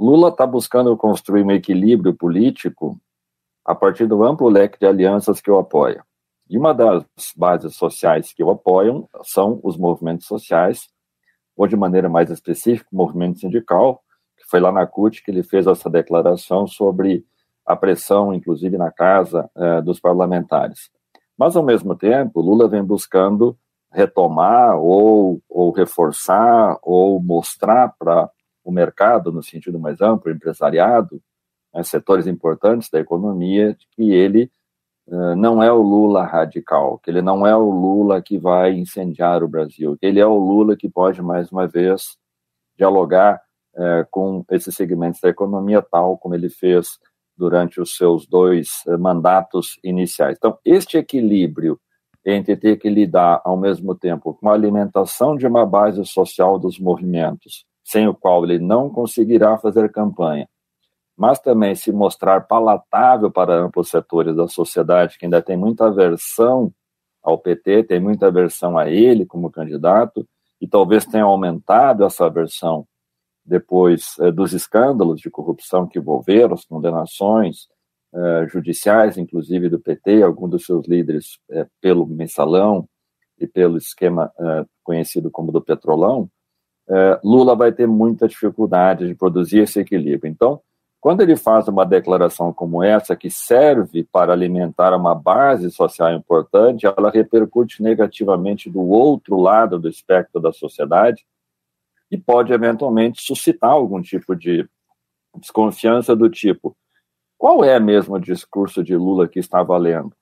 Lula 0.00 0.30
está 0.30 0.46
buscando 0.46 0.96
construir 0.96 1.44
um 1.44 1.52
equilíbrio 1.52 2.14
político 2.14 2.98
a 3.64 3.74
partir 3.74 4.06
do 4.06 4.24
amplo 4.24 4.48
leque 4.48 4.78
de 4.78 4.86
alianças 4.86 5.40
que 5.40 5.50
o 5.50 5.58
apoia. 5.58 6.04
E 6.48 6.58
uma 6.58 6.74
das 6.74 7.04
bases 7.36 7.76
sociais 7.76 8.32
que 8.32 8.42
o 8.42 8.50
apoiam 8.50 9.08
são 9.22 9.60
os 9.62 9.76
movimentos 9.76 10.26
sociais, 10.26 10.88
ou 11.56 11.66
de 11.66 11.76
maneira 11.76 12.08
mais 12.08 12.30
específica, 12.30 12.88
o 12.92 12.96
movimento 12.96 13.38
sindical, 13.38 14.02
que 14.36 14.44
foi 14.48 14.60
lá 14.60 14.72
na 14.72 14.86
CUT 14.86 15.22
que 15.22 15.30
ele 15.30 15.42
fez 15.42 15.66
essa 15.66 15.88
declaração 15.88 16.66
sobre 16.66 17.24
a 17.64 17.76
pressão, 17.76 18.34
inclusive 18.34 18.76
na 18.76 18.90
casa 18.90 19.48
eh, 19.54 19.80
dos 19.82 20.00
parlamentares. 20.00 20.90
Mas, 21.38 21.56
ao 21.56 21.62
mesmo 21.62 21.94
tempo, 21.94 22.40
Lula 22.40 22.68
vem 22.68 22.82
buscando 22.82 23.56
retomar 23.90 24.76
ou, 24.76 25.40
ou 25.48 25.70
reforçar 25.70 26.78
ou 26.82 27.22
mostrar 27.22 27.94
para 27.98 28.28
o 28.64 28.72
mercado, 28.72 29.32
no 29.32 29.42
sentido 29.42 29.78
mais 29.78 30.00
amplo, 30.00 30.30
empresariado, 30.30 31.20
né, 31.74 31.82
setores 31.82 32.26
importantes 32.26 32.90
da 32.90 33.00
economia, 33.00 33.76
que 33.92 34.12
ele 34.12 34.50
uh, 35.06 35.36
não 35.36 35.62
é 35.62 35.72
o 35.72 35.82
Lula 35.82 36.24
radical, 36.24 36.98
que 36.98 37.10
ele 37.10 37.22
não 37.22 37.46
é 37.46 37.54
o 37.56 37.70
Lula 37.70 38.20
que 38.22 38.38
vai 38.38 38.72
incendiar 38.72 39.42
o 39.42 39.48
Brasil, 39.48 39.96
que 39.98 40.06
ele 40.06 40.20
é 40.20 40.26
o 40.26 40.36
Lula 40.36 40.76
que 40.76 40.88
pode, 40.88 41.22
mais 41.22 41.50
uma 41.50 41.66
vez, 41.66 42.16
dialogar 42.76 43.40
uh, 43.74 44.06
com 44.10 44.44
esses 44.50 44.74
segmentos 44.74 45.20
da 45.20 45.28
economia, 45.28 45.82
tal 45.82 46.16
como 46.18 46.34
ele 46.34 46.48
fez 46.48 46.98
durante 47.36 47.80
os 47.80 47.96
seus 47.96 48.26
dois 48.26 48.82
uh, 48.86 48.98
mandatos 48.98 49.78
iniciais. 49.82 50.36
Então, 50.36 50.58
este 50.64 50.96
equilíbrio 50.98 51.78
entre 52.24 52.56
ter 52.56 52.76
que 52.76 52.88
lidar, 52.88 53.40
ao 53.44 53.56
mesmo 53.56 53.94
tempo, 53.94 54.34
com 54.34 54.48
a 54.48 54.54
alimentação 54.54 55.36
de 55.36 55.46
uma 55.46 55.66
base 55.66 56.04
social 56.04 56.58
dos 56.58 56.78
movimentos, 56.78 57.64
sem 57.84 58.06
o 58.06 58.14
qual 58.14 58.44
ele 58.44 58.58
não 58.58 58.88
conseguirá 58.88 59.58
fazer 59.58 59.90
campanha, 59.90 60.48
mas 61.22 61.38
também 61.38 61.72
se 61.76 61.92
mostrar 61.92 62.48
palatável 62.48 63.30
para 63.30 63.54
amplos 63.54 63.88
setores 63.88 64.34
da 64.34 64.48
sociedade 64.48 65.16
que 65.16 65.24
ainda 65.24 65.40
tem 65.40 65.56
muita 65.56 65.86
aversão 65.86 66.74
ao 67.22 67.38
PT, 67.38 67.84
tem 67.84 68.00
muita 68.00 68.26
aversão 68.26 68.76
a 68.76 68.90
ele 68.90 69.24
como 69.24 69.48
candidato, 69.48 70.26
e 70.60 70.66
talvez 70.66 71.06
tenha 71.06 71.22
aumentado 71.22 72.02
essa 72.02 72.26
aversão 72.26 72.84
depois 73.44 74.16
eh, 74.18 74.32
dos 74.32 74.52
escândalos 74.52 75.20
de 75.20 75.30
corrupção 75.30 75.86
que 75.86 75.96
envolveram 75.96 76.54
as 76.54 76.64
condenações 76.64 77.68
eh, 78.12 78.48
judiciais, 78.48 79.16
inclusive 79.16 79.68
do 79.68 79.78
PT, 79.78 80.24
alguns 80.24 80.50
dos 80.50 80.66
seus 80.66 80.88
líderes 80.88 81.38
eh, 81.52 81.68
pelo 81.80 82.04
mensalão 82.04 82.84
e 83.38 83.46
pelo 83.46 83.76
esquema 83.76 84.32
conhecido 84.82 85.30
como 85.30 85.52
do 85.52 85.62
petrolão, 85.62 86.28
Lula 87.24 87.54
vai 87.56 87.72
ter 87.72 87.86
muita 87.86 88.26
dificuldade 88.28 89.06
de 89.06 89.14
produzir 89.14 89.60
esse 89.60 89.80
equilíbrio. 89.80 90.30
Então, 90.30 90.60
quando 91.02 91.20
ele 91.20 91.34
faz 91.34 91.66
uma 91.66 91.84
declaração 91.84 92.52
como 92.52 92.80
essa, 92.80 93.16
que 93.16 93.28
serve 93.28 94.04
para 94.04 94.32
alimentar 94.32 94.94
uma 94.96 95.16
base 95.16 95.68
social 95.68 96.12
importante, 96.14 96.86
ela 96.86 97.10
repercute 97.10 97.82
negativamente 97.82 98.70
do 98.70 98.80
outro 98.80 99.36
lado 99.36 99.80
do 99.80 99.88
espectro 99.88 100.40
da 100.40 100.52
sociedade 100.52 101.26
e 102.08 102.16
pode 102.16 102.52
eventualmente 102.52 103.20
suscitar 103.20 103.70
algum 103.70 104.00
tipo 104.00 104.36
de 104.36 104.64
desconfiança 105.38 106.14
do 106.14 106.30
tipo: 106.30 106.76
qual 107.36 107.64
é 107.64 107.80
mesmo 107.80 108.14
o 108.14 108.20
discurso 108.20 108.84
de 108.84 108.94
Lula 108.94 109.26
que 109.26 109.40
está 109.40 109.60
valendo? 109.60 110.14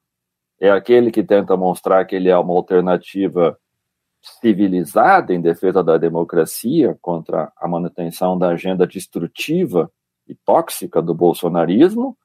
É 0.58 0.70
aquele 0.70 1.10
que 1.10 1.22
tenta 1.22 1.58
mostrar 1.58 2.06
que 2.06 2.16
ele 2.16 2.30
é 2.30 2.38
uma 2.38 2.54
alternativa 2.54 3.54
civilizada 4.40 5.34
em 5.34 5.42
defesa 5.42 5.84
da 5.84 5.98
democracia 5.98 6.96
contra 7.02 7.52
a 7.54 7.68
manutenção 7.68 8.38
da 8.38 8.48
agenda 8.48 8.86
destrutiva 8.86 9.92
e 10.30 10.34
tóxica 10.44 11.02
do 11.02 11.14
bolsonarismo, 11.14 12.16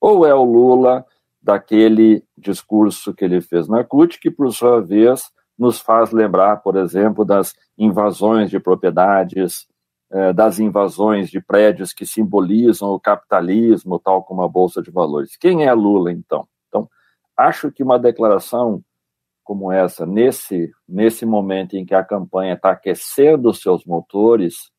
ou 0.00 0.26
é 0.26 0.34
o 0.34 0.42
Lula 0.42 1.04
daquele 1.40 2.24
discurso 2.36 3.14
que 3.14 3.24
ele 3.24 3.40
fez 3.40 3.68
na 3.68 3.84
CUT, 3.84 4.18
que, 4.18 4.30
por 4.30 4.52
sua 4.52 4.80
vez, 4.80 5.30
nos 5.58 5.80
faz 5.80 6.12
lembrar, 6.12 6.58
por 6.58 6.76
exemplo, 6.76 7.24
das 7.24 7.54
invasões 7.76 8.50
de 8.50 8.58
propriedades, 8.58 9.66
eh, 10.10 10.32
das 10.32 10.58
invasões 10.58 11.30
de 11.30 11.40
prédios 11.40 11.92
que 11.92 12.06
simbolizam 12.06 12.90
o 12.90 13.00
capitalismo, 13.00 13.98
tal 13.98 14.22
como 14.22 14.42
a 14.42 14.48
Bolsa 14.48 14.80
de 14.80 14.90
Valores. 14.90 15.36
Quem 15.36 15.66
é 15.66 15.72
Lula, 15.72 16.12
então? 16.12 16.46
Então, 16.68 16.88
acho 17.36 17.70
que 17.70 17.82
uma 17.82 17.98
declaração 17.98 18.82
como 19.44 19.72
essa, 19.72 20.06
nesse, 20.06 20.70
nesse 20.88 21.26
momento 21.26 21.76
em 21.76 21.84
que 21.84 21.94
a 21.94 22.04
campanha 22.04 22.54
está 22.54 22.70
aquecendo 22.70 23.50
os 23.50 23.60
seus 23.60 23.84
motores, 23.84 24.70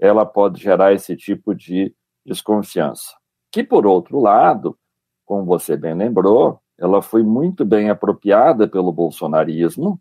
ela 0.00 0.26
pode 0.26 0.60
gerar 0.60 0.92
esse 0.92 1.16
tipo 1.16 1.54
de 1.54 1.94
desconfiança. 2.24 3.14
Que, 3.50 3.64
por 3.64 3.86
outro 3.86 4.20
lado, 4.20 4.78
como 5.24 5.44
você 5.44 5.76
bem 5.76 5.94
lembrou, 5.94 6.60
ela 6.78 7.02
foi 7.02 7.22
muito 7.22 7.64
bem 7.64 7.90
apropriada 7.90 8.66
pelo 8.66 8.92
bolsonarismo 8.92 10.00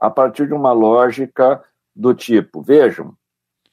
a 0.00 0.10
partir 0.10 0.48
de 0.48 0.54
uma 0.54 0.72
lógica 0.72 1.62
do 1.94 2.12
tipo: 2.12 2.60
vejam, 2.60 3.16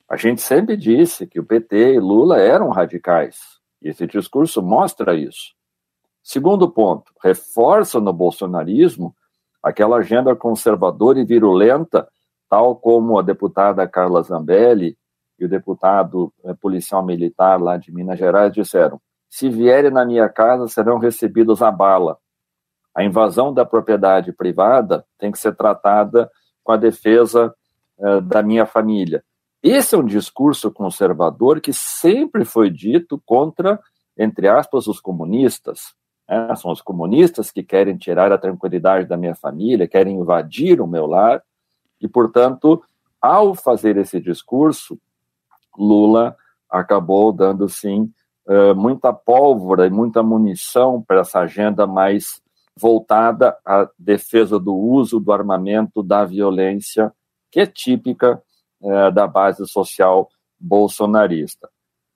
a 0.08 0.16
gente 0.16 0.42
sempre 0.42 0.78
disse 0.78 1.26
que 1.26 1.40
o 1.40 1.46
PT 1.46 1.96
e 1.96 2.00
Lula 2.00 2.40
eram 2.40 2.70
radicais, 2.70 3.60
e 3.82 3.90
esse 3.90 4.06
discurso 4.06 4.62
mostra 4.62 5.16
isso. 5.16 5.54
Segundo 6.22 6.70
ponto, 6.70 7.12
reforça 7.24 8.00
no 8.00 8.14
bolsonarismo 8.14 9.16
aquela 9.64 9.98
agenda 9.98 10.36
conservadora 10.36 11.20
e 11.20 11.26
virulenta, 11.26 12.08
tal 12.50 12.76
como 12.76 13.18
a 13.18 13.22
deputada 13.22 13.88
Carla 13.88 14.22
Zambelli 14.22 14.98
e 15.40 15.46
o 15.46 15.50
deputado 15.50 16.34
é, 16.44 16.54
policial 16.54 17.04
militar 17.04 17.62
lá 17.62 17.78
de 17.78 17.92
Minas 17.92 18.20
Gerais 18.20 18.52
disseram: 18.52 19.00
se 19.30 19.50
vierem 19.50 19.92
na 19.92 20.06
minha 20.06 20.28
casa, 20.28 20.68
serão 20.68 20.98
recebidos 20.98 21.62
a 21.62 21.72
bala. 21.72 22.18
A 22.96 23.04
invasão 23.04 23.54
da 23.54 23.66
propriedade 23.66 24.34
privada 24.34 25.06
tem 25.18 25.32
que 25.32 25.40
ser 25.40 25.56
tratada 25.56 26.30
com 26.64 26.72
a 26.72 26.78
defesa 26.78 27.54
é, 28.00 28.22
da 28.22 28.42
minha 28.42 28.66
família. 28.66 29.24
Esse 29.62 29.94
é 29.94 29.98
um 29.98 30.06
discurso 30.06 30.72
conservador 30.72 31.60
que 31.60 31.74
sempre 31.74 32.46
foi 32.46 32.70
dito 32.70 33.22
contra, 33.26 33.80
entre 34.18 34.48
aspas, 34.48 34.88
os 34.88 35.00
comunistas. 35.00 35.94
É, 36.28 36.56
são 36.56 36.72
os 36.72 36.82
comunistas 36.82 37.52
que 37.52 37.64
querem 37.64 37.98
tirar 37.98 38.32
a 38.32 38.38
tranquilidade 38.38 39.08
da 39.08 39.18
minha 39.18 39.36
família, 39.36 39.88
querem 39.88 40.18
invadir 40.18 40.80
o 40.80 40.88
meu 40.88 41.06
lar, 41.06 41.44
e, 42.00 42.08
portanto, 42.08 42.82
ao 43.22 43.54
fazer 43.54 43.98
esse 43.98 44.20
discurso, 44.20 44.98
Lula 45.78 46.36
acabou 46.70 47.32
dando, 47.32 47.68
sim, 47.68 48.12
eh, 48.48 48.74
muita 48.74 49.14
pólvora 49.14 49.88
e 49.88 49.90
muita 49.90 50.24
munição 50.24 51.02
para 51.02 51.22
essa 51.22 51.40
agenda 51.40 51.86
mais 51.86 52.42
voltada 52.76 53.58
à 53.66 53.90
defesa 53.98 54.60
do 54.60 54.76
uso 54.76 55.20
do 55.20 55.32
armamento, 55.32 56.02
da 56.02 56.26
violência, 56.26 57.14
que 57.52 57.60
é 57.60 57.66
típica 57.66 58.42
eh, 58.82 59.12
da 59.12 59.28
base 59.28 59.68
social 59.68 60.30
bolsonarista. 60.60 61.70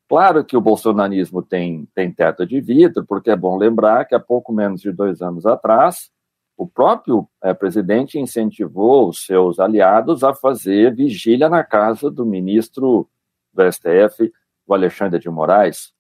Claro 0.10 0.44
que 0.44 0.56
o 0.56 0.62
bolsonarismo 0.62 1.42
tem, 1.42 1.88
tem 1.96 2.12
teto 2.12 2.46
de 2.46 2.62
vidro, 2.62 3.06
porque 3.06 3.32
é 3.32 3.36
bom 3.36 3.58
lembrar 3.58 4.06
que 4.06 4.14
há 4.14 4.20
pouco 4.20 4.54
menos 4.54 4.82
de 4.82 4.92
dois 4.92 5.22
anos 5.22 5.46
atrás, 5.46 6.12
o 6.58 6.68
próprio 6.68 7.28
é, 7.42 7.54
presidente 7.54 8.20
incentivou 8.20 9.10
os 9.10 9.26
seus 9.26 9.60
aliados 9.60 10.24
a 10.24 10.34
fazer 10.34 10.94
vigília 10.94 11.50
na 11.50 11.64
casa 11.64 12.12
do 12.12 12.26
ministro 12.26 13.10
do 13.54 13.72
STF, 13.72 14.32
o 14.66 14.74
Alexandre 14.74 15.20
de 15.20 15.30
Moraes, 15.30 15.92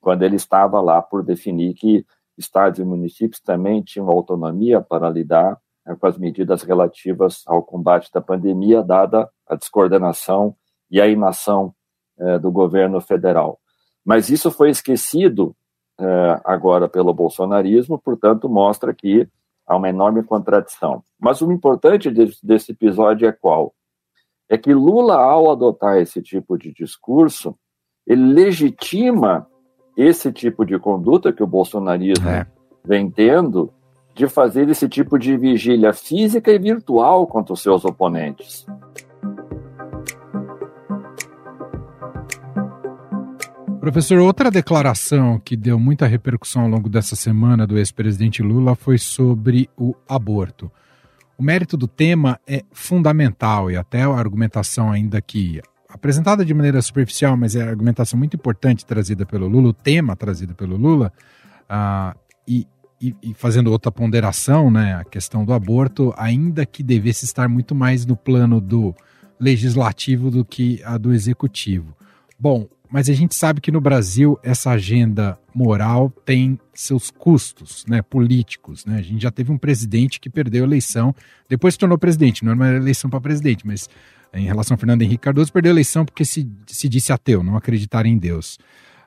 quando 0.00 0.22
ele 0.22 0.36
estava 0.36 0.80
lá 0.80 1.00
por 1.02 1.22
definir 1.22 1.74
que 1.74 2.04
estados 2.36 2.78
e 2.78 2.84
municípios 2.84 3.40
também 3.40 3.82
tinham 3.82 4.10
autonomia 4.10 4.80
para 4.80 5.08
lidar 5.08 5.58
né, 5.86 5.96
com 5.98 6.06
as 6.06 6.18
medidas 6.18 6.62
relativas 6.62 7.42
ao 7.46 7.62
combate 7.62 8.10
da 8.12 8.20
pandemia, 8.20 8.82
dada 8.82 9.30
a 9.48 9.54
descoordenação 9.54 10.54
e 10.90 11.00
a 11.00 11.06
inação 11.06 11.74
eh, 12.18 12.38
do 12.38 12.50
governo 12.50 13.00
federal. 13.00 13.58
Mas 14.04 14.28
isso 14.28 14.50
foi 14.50 14.70
esquecido 14.70 15.56
eh, 15.98 16.40
agora 16.44 16.88
pelo 16.88 17.14
bolsonarismo, 17.14 17.98
portanto, 17.98 18.48
mostra 18.48 18.94
que 18.94 19.28
há 19.66 19.76
uma 19.76 19.88
enorme 19.88 20.22
contradição. 20.22 21.02
Mas 21.18 21.40
o 21.40 21.50
importante 21.50 22.10
desse, 22.10 22.44
desse 22.46 22.72
episódio 22.72 23.26
é 23.28 23.32
qual? 23.32 23.74
É 24.48 24.56
que 24.56 24.72
Lula, 24.72 25.16
ao 25.16 25.50
adotar 25.50 25.98
esse 25.98 26.22
tipo 26.22 26.56
de 26.56 26.72
discurso, 26.72 27.56
ele 28.06 28.22
legitima 28.32 29.46
esse 29.96 30.32
tipo 30.32 30.64
de 30.64 30.78
conduta 30.78 31.32
que 31.32 31.42
o 31.42 31.46
bolsonarismo 31.46 32.28
é. 32.28 32.46
vem 32.84 33.10
tendo 33.10 33.72
de 34.14 34.28
fazer 34.28 34.68
esse 34.68 34.88
tipo 34.88 35.18
de 35.18 35.36
vigília 35.36 35.92
física 35.92 36.50
e 36.50 36.58
virtual 36.58 37.26
contra 37.26 37.52
os 37.52 37.62
seus 37.62 37.84
oponentes. 37.84 38.64
Professor, 43.80 44.18
outra 44.18 44.50
declaração 44.50 45.38
que 45.38 45.56
deu 45.56 45.78
muita 45.78 46.06
repercussão 46.06 46.62
ao 46.62 46.68
longo 46.68 46.88
dessa 46.88 47.14
semana 47.14 47.66
do 47.66 47.78
ex-presidente 47.78 48.42
Lula 48.42 48.74
foi 48.74 48.98
sobre 48.98 49.70
o 49.76 49.94
aborto. 50.08 50.70
O 51.38 51.42
mérito 51.42 51.76
do 51.76 51.86
tema 51.86 52.40
é 52.46 52.64
fundamental 52.72 53.70
e 53.70 53.76
até 53.76 54.02
a 54.02 54.08
argumentação 54.08 54.90
ainda 54.90 55.20
que 55.20 55.60
apresentada 55.88 56.44
de 56.44 56.54
maneira 56.54 56.80
superficial, 56.80 57.36
mas 57.36 57.54
é 57.54 57.62
a 57.62 57.68
argumentação 57.68 58.18
muito 58.18 58.36
importante 58.36 58.84
trazida 58.84 59.24
pelo 59.26 59.46
Lula, 59.46 59.68
o 59.68 59.72
tema 59.72 60.16
trazido 60.16 60.54
pelo 60.54 60.76
Lula, 60.76 61.12
uh, 61.70 62.18
e, 62.46 62.66
e, 63.00 63.14
e, 63.22 63.34
fazendo 63.34 63.70
outra 63.70 63.90
ponderação, 63.92 64.70
né, 64.70 64.94
a 64.94 65.04
questão 65.04 65.44
do 65.44 65.52
aborto, 65.52 66.12
ainda 66.16 66.64
que 66.64 66.82
devesse 66.82 67.24
estar 67.24 67.48
muito 67.48 67.74
mais 67.74 68.04
no 68.06 68.16
plano 68.16 68.60
do 68.60 68.94
legislativo 69.38 70.30
do 70.30 70.44
que 70.44 70.82
a 70.84 70.96
do 70.96 71.12
executivo. 71.12 71.94
Bom, 72.38 72.66
mas 72.90 73.08
a 73.08 73.14
gente 73.14 73.34
sabe 73.34 73.60
que 73.60 73.70
no 73.70 73.80
Brasil 73.80 74.38
essa 74.42 74.70
agenda 74.70 75.38
moral 75.54 76.10
tem 76.24 76.58
seus 76.74 77.10
custos 77.10 77.84
né, 77.88 78.02
políticos. 78.02 78.84
Né? 78.84 78.98
A 78.98 79.02
gente 79.02 79.22
já 79.22 79.30
teve 79.30 79.50
um 79.50 79.58
presidente 79.58 80.20
que 80.20 80.30
perdeu 80.30 80.64
a 80.64 80.66
eleição, 80.66 81.14
depois 81.48 81.74
se 81.74 81.78
tornou 81.78 81.98
presidente, 81.98 82.44
não 82.44 82.52
era 82.52 82.60
uma 82.60 82.68
eleição 82.68 83.10
para 83.10 83.20
presidente, 83.20 83.66
mas 83.66 83.88
em 84.34 84.44
relação 84.44 84.74
a 84.74 84.78
Fernando 84.78 85.02
Henrique 85.02 85.22
Cardoso, 85.22 85.52
perdeu 85.52 85.70
a 85.70 85.74
eleição 85.74 86.04
porque 86.04 86.24
se, 86.24 86.48
se 86.66 86.88
disse 86.88 87.12
ateu, 87.12 87.42
não 87.42 87.56
acreditar 87.56 88.06
em 88.06 88.18
Deus. 88.18 88.58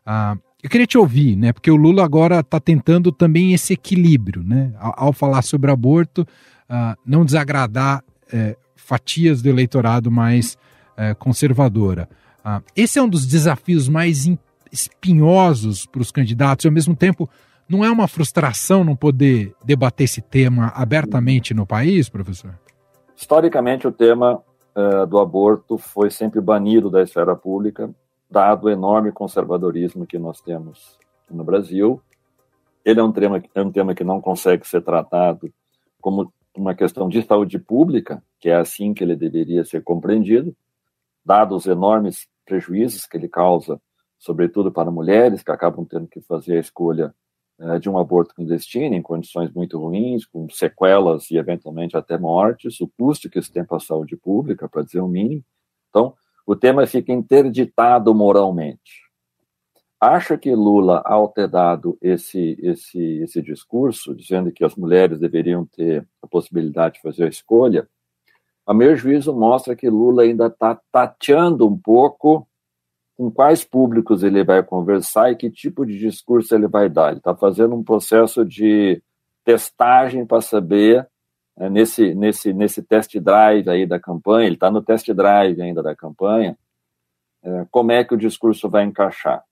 Ah, 0.05 0.35
eu 0.61 0.69
queria 0.69 0.87
te 0.87 0.97
ouvir, 0.97 1.35
né? 1.35 1.53
Porque 1.53 1.71
o 1.71 1.75
Lula 1.75 2.03
agora 2.03 2.39
está 2.39 2.59
tentando 2.59 3.11
também 3.11 3.53
esse 3.53 3.73
equilíbrio, 3.73 4.43
né? 4.43 4.73
Ao, 4.77 5.05
ao 5.05 5.13
falar 5.13 5.41
sobre 5.41 5.71
aborto, 5.71 6.27
ah, 6.67 6.97
não 7.05 7.23
desagradar 7.23 8.03
eh, 8.31 8.57
fatias 8.75 9.41
do 9.41 9.49
eleitorado 9.49 10.11
mais 10.11 10.57
eh, 10.97 11.13
conservadora. 11.13 12.09
Ah, 12.43 12.61
esse 12.75 12.97
é 12.99 13.01
um 13.01 13.09
dos 13.09 13.25
desafios 13.25 13.87
mais 13.87 14.25
espinhosos 14.71 15.85
para 15.85 16.01
os 16.01 16.11
candidatos 16.11 16.65
e, 16.65 16.67
ao 16.67 16.73
mesmo 16.73 16.95
tempo, 16.95 17.29
não 17.69 17.85
é 17.85 17.91
uma 17.91 18.07
frustração 18.07 18.83
não 18.83 18.95
poder 18.95 19.53
debater 19.63 20.05
esse 20.05 20.21
tema 20.21 20.71
abertamente 20.75 21.53
no 21.53 21.65
país, 21.65 22.09
professor? 22.09 22.57
Historicamente, 23.15 23.87
o 23.87 23.91
tema 23.91 24.41
uh, 24.75 25.05
do 25.05 25.19
aborto 25.19 25.77
foi 25.77 26.09
sempre 26.09 26.41
banido 26.41 26.89
da 26.89 27.03
esfera 27.03 27.35
pública, 27.35 27.89
dado 28.29 28.65
o 28.65 28.69
enorme 28.69 29.11
conservadorismo 29.11 30.07
que 30.07 30.17
nós 30.17 30.41
temos 30.41 30.97
no 31.29 31.43
Brasil. 31.43 32.01
Ele 32.83 32.99
é 32.99 33.03
um 33.03 33.11
tema, 33.11 33.43
é 33.53 33.61
um 33.61 33.71
tema 33.71 33.93
que 33.93 34.03
não 34.03 34.21
consegue 34.21 34.67
ser 34.67 34.81
tratado 34.81 35.51
como 36.01 36.31
uma 36.55 36.73
questão 36.73 37.07
de 37.07 37.21
saúde 37.21 37.59
pública, 37.59 38.23
que 38.39 38.49
é 38.49 38.55
assim 38.55 38.93
que 38.93 39.03
ele 39.03 39.15
deveria 39.15 39.63
ser 39.63 39.83
compreendido, 39.83 40.55
dados 41.25 41.65
os 41.65 41.67
enormes 41.67 42.27
prejuízos 42.45 43.05
que 43.05 43.17
ele 43.17 43.27
causa, 43.27 43.79
sobretudo 44.17 44.71
para 44.71 44.91
mulheres 44.91 45.43
que 45.43 45.51
acabam 45.51 45.85
tendo 45.85 46.07
que 46.07 46.21
fazer 46.21 46.57
a 46.57 46.59
escolha 46.59 47.13
eh, 47.59 47.79
de 47.79 47.89
um 47.89 47.97
aborto 47.97 48.33
clandestino 48.33 48.95
em 48.95 49.01
condições 49.01 49.51
muito 49.51 49.79
ruins, 49.79 50.25
com 50.25 50.49
sequelas 50.49 51.29
e 51.29 51.37
eventualmente 51.37 51.95
até 51.95 52.17
mortes, 52.17 52.79
o 52.81 52.87
custo 52.87 53.29
que 53.29 53.39
isso 53.39 53.51
tem 53.51 53.63
para 53.63 53.77
a 53.77 53.81
saúde 53.81 54.15
pública, 54.15 54.67
para 54.67 54.83
dizer 54.83 55.01
o 55.01 55.07
mínimo. 55.07 55.43
Então, 55.89 56.13
o 56.45 56.55
tema 56.55 56.87
fica 56.87 57.11
interditado 57.11 58.13
moralmente. 58.15 59.09
Acho 60.01 60.37
que 60.37 60.55
Lula, 60.55 61.01
ao 61.05 61.27
ter 61.27 61.49
dado 61.49 61.97
esse, 62.01 62.57
esse, 62.61 62.99
esse 63.21 63.41
discurso, 63.41 64.15
dizendo 64.15 64.49
que 64.51 64.63
as 64.63 64.75
mulheres 64.75 65.19
deveriam 65.19 65.65
ter 65.65 66.07
a 66.21 66.27
possibilidade 66.27 66.95
de 66.95 67.01
fazer 67.01 67.25
a 67.25 67.27
escolha, 67.29 67.87
a 68.69 68.73
meu 68.73 68.95
juízo, 68.95 69.33
mostra 69.33 69.75
que 69.75 69.89
Lula 69.89 70.21
ainda 70.21 70.45
está 70.45 70.79
tateando 70.91 71.67
um 71.67 71.75
pouco 71.75 72.47
com 73.17 73.31
quais 73.31 73.63
públicos 73.63 74.21
ele 74.21 74.43
vai 74.43 74.61
conversar 74.61 75.31
e 75.31 75.35
que 75.35 75.49
tipo 75.49 75.83
de 75.83 75.97
discurso 75.97 76.53
ele 76.53 76.67
vai 76.67 76.87
dar. 76.87 77.09
Ele 77.09 77.17
está 77.17 77.35
fazendo 77.35 77.73
um 77.73 77.83
processo 77.83 78.45
de 78.45 79.01
testagem 79.43 80.23
para 80.23 80.39
saber, 80.39 81.09
né, 81.57 81.67
nesse, 81.67 82.13
nesse, 82.13 82.53
nesse 82.53 82.83
test 82.83 83.17
drive 83.17 83.67
aí 83.67 83.87
da 83.87 83.99
campanha, 83.99 84.45
ele 84.45 84.55
está 84.55 84.69
no 84.69 84.83
test 84.83 85.11
drive 85.13 85.59
ainda 85.59 85.81
da 85.81 85.95
campanha, 85.95 86.55
é, 87.41 87.65
como 87.71 87.91
é 87.91 88.03
que 88.03 88.13
o 88.13 88.19
discurso 88.19 88.69
vai 88.69 88.83
encaixar. 88.83 89.43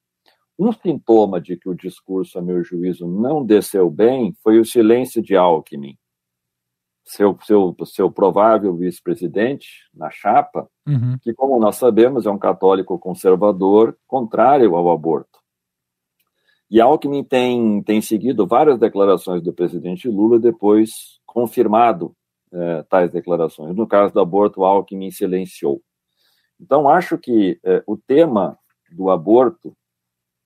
Um 0.60 0.72
sintoma 0.72 1.42
de 1.42 1.58
que 1.58 1.68
o 1.68 1.74
discurso, 1.74 2.38
a 2.38 2.42
meu 2.44 2.64
juízo, 2.64 3.08
não 3.08 3.44
desceu 3.44 3.90
bem 3.90 4.36
foi 4.44 4.60
o 4.60 4.66
silêncio 4.66 5.24
de 5.24 5.36
Alckmin 5.36 5.98
seu, 7.08 7.38
seu, 7.44 7.76
seu 7.86 8.12
provável 8.12 8.76
vice-presidente 8.76 9.68
na 9.94 10.10
chapa, 10.10 10.70
uhum. 10.86 11.18
que, 11.22 11.34
como 11.34 11.58
nós 11.58 11.78
sabemos, 11.78 12.26
é 12.26 12.30
um 12.30 12.38
católico 12.38 13.00
conservador 13.00 13.98
contrário 14.06 14.76
ao 14.76 14.92
aborto. 14.92 15.40
E 16.70 16.82
Alckmin 16.82 17.24
tem, 17.24 17.82
tem 17.82 18.02
seguido 18.02 18.46
várias 18.46 18.78
declarações 18.78 19.42
do 19.42 19.54
presidente 19.54 20.10
Lula 20.10 20.36
e 20.36 20.42
depois 20.42 21.22
confirmado 21.26 22.14
é, 22.52 22.84
tais 22.84 23.10
declarações. 23.10 23.74
No 23.74 23.88
caso 23.88 24.14
do 24.14 24.20
aborto, 24.20 24.66
Alckmin 24.66 25.10
silenciou. 25.10 25.82
Então, 26.60 26.90
acho 26.90 27.18
que 27.18 27.58
é, 27.64 27.82
o 27.88 27.96
tema 27.96 28.60
do 28.92 29.10
aborto, 29.10 29.74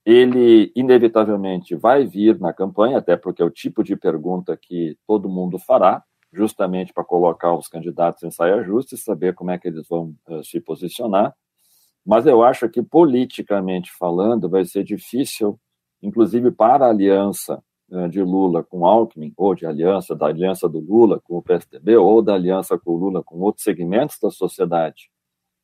ele 0.05 0.71
inevitavelmente 0.75 1.75
vai 1.75 2.05
vir 2.05 2.39
na 2.39 2.53
campanha, 2.53 2.99
até 2.99 3.17
porque 3.17 3.41
é 3.41 3.45
o 3.45 3.51
tipo 3.51 3.83
de 3.83 3.95
pergunta 3.95 4.55
que 4.55 4.95
todo 5.07 5.29
mundo 5.29 5.57
fará, 5.57 6.03
justamente 6.33 6.93
para 6.93 7.03
colocar 7.03 7.53
os 7.53 7.67
candidatos 7.67 8.23
em 8.23 8.31
saia 8.31 8.63
justa 8.63 8.95
e 8.95 8.97
saber 8.97 9.33
como 9.33 9.51
é 9.51 9.57
que 9.57 9.67
eles 9.67 9.87
vão 9.87 10.15
uh, 10.27 10.43
se 10.43 10.59
posicionar. 10.59 11.35
Mas 12.05 12.25
eu 12.25 12.43
acho 12.43 12.67
que, 12.69 12.81
politicamente 12.81 13.91
falando, 13.97 14.49
vai 14.49 14.65
ser 14.65 14.83
difícil, 14.83 15.59
inclusive 16.01 16.51
para 16.51 16.85
a 16.85 16.89
aliança 16.89 17.61
uh, 17.89 18.07
de 18.09 18.21
Lula 18.21 18.63
com 18.63 18.85
Alckmin, 18.85 19.33
ou 19.37 19.53
de 19.53 19.65
aliança, 19.65 20.15
da 20.15 20.27
aliança 20.27 20.67
do 20.67 20.79
Lula 20.79 21.19
com 21.21 21.37
o 21.37 21.43
PSDB, 21.43 21.97
ou 21.97 22.21
da 22.21 22.33
aliança 22.33 22.77
com 22.77 22.91
o 22.91 22.97
Lula 22.97 23.23
com 23.23 23.39
outros 23.39 23.63
segmentos 23.63 24.17
da 24.21 24.31
sociedade 24.31 25.11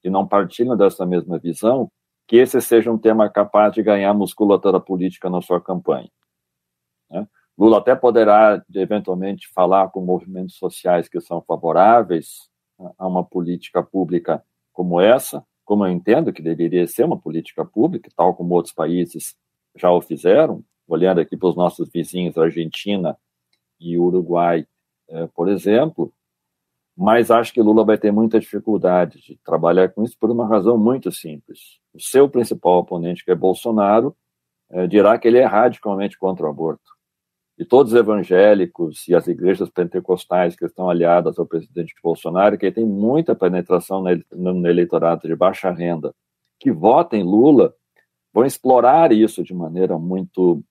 que 0.02 0.10
não 0.10 0.28
partilham 0.28 0.78
dessa 0.78 1.06
mesma 1.06 1.38
visão, 1.38 1.92
que 2.28 2.38
esse 2.38 2.62
seja 2.62 2.92
um 2.92 2.98
tema 2.98 3.30
capaz 3.30 3.74
de 3.74 3.82
ganhar 3.82 4.14
musculatura 4.14 4.80
política 4.80 5.30
na 5.30 5.42
sua 5.42 5.62
campanha. 5.62 6.10
Né? 7.10 7.28
Lula 7.58 7.80
até 7.80 7.96
poderá, 7.96 8.64
eventualmente, 8.76 9.48
falar 9.54 9.90
com 9.90 10.00
movimentos 10.02 10.56
sociais 10.58 11.10
que 11.10 11.20
são 11.20 11.42
favoráveis 11.42 12.50
a 12.98 13.08
uma 13.08 13.24
política 13.24 13.82
pública 13.82 14.44
como 14.72 15.02
essa, 15.02 15.44
como 15.66 15.84
eu 15.84 15.92
entendo 15.92 16.32
que 16.32 16.42
deveria 16.42 16.88
ser 16.88 17.04
uma 17.04 17.20
política 17.20 17.66
pública, 17.66 18.12
tal 18.16 18.36
como 18.36 18.54
outros 18.54 18.74
países 18.74 19.36
já 19.76 19.92
o 19.92 20.02
fizeram, 20.02 20.64
olhando 20.88 21.20
aqui 21.20 21.36
para 21.36 21.50
os 21.50 21.56
nossos 21.56 21.90
vizinhos, 21.90 22.38
Argentina 22.38 23.18
e 23.80 23.98
Uruguai, 23.98 24.68
eh, 25.10 25.28
por 25.34 25.50
exemplo, 25.50 26.14
mas 26.96 27.32
acho 27.32 27.54
que 27.54 27.62
Lula 27.62 27.84
vai 27.84 27.98
ter 27.98 28.12
muita 28.12 28.40
dificuldade 28.40 29.20
de 29.20 29.38
trabalhar 29.44 29.90
com 29.90 30.04
isso 30.04 30.16
por 30.20 30.30
uma 30.30 30.48
razão 30.48 30.78
muito 30.78 31.12
simples. 31.12 31.80
O 31.94 32.00
seu 32.00 32.30
principal 32.30 32.80
oponente, 32.80 33.26
que 33.26 33.32
é 33.32 33.36
Bolsonaro, 33.36 34.16
eh, 34.70 34.88
dirá 34.88 35.18
que 35.18 35.28
ele 35.28 35.40
é 35.40 35.46
radicalmente 35.46 36.18
contra 36.18 36.46
o 36.46 36.50
aborto 36.50 36.97
e 37.58 37.66
todos 37.66 37.92
os 37.92 38.00
evangélicos 38.00 39.08
e 39.08 39.16
as 39.16 39.28
igrejas 39.28 39.70
pentecostais 39.70 40.56
que 40.56 40.66
estão 40.66 40.90
aliadas 40.90 41.40
ao 41.40 41.46
presidente 41.46 41.96
Bolsonaro, 42.04 42.58
que 42.58 42.72
tem 42.72 42.86
muita 42.86 43.36
penetração 43.36 44.04
no 44.32 44.68
eleitorado 44.68 45.28
de 45.28 45.36
baixa 45.36 45.72
renda, 45.72 46.14
que 46.60 46.72
votem 46.72 47.24
Lula, 47.24 47.74
vão 48.32 48.46
explorar 48.46 49.12
isso 49.12 49.44
de 49.44 49.54
maneira 49.54 49.98
muito, 49.98 50.64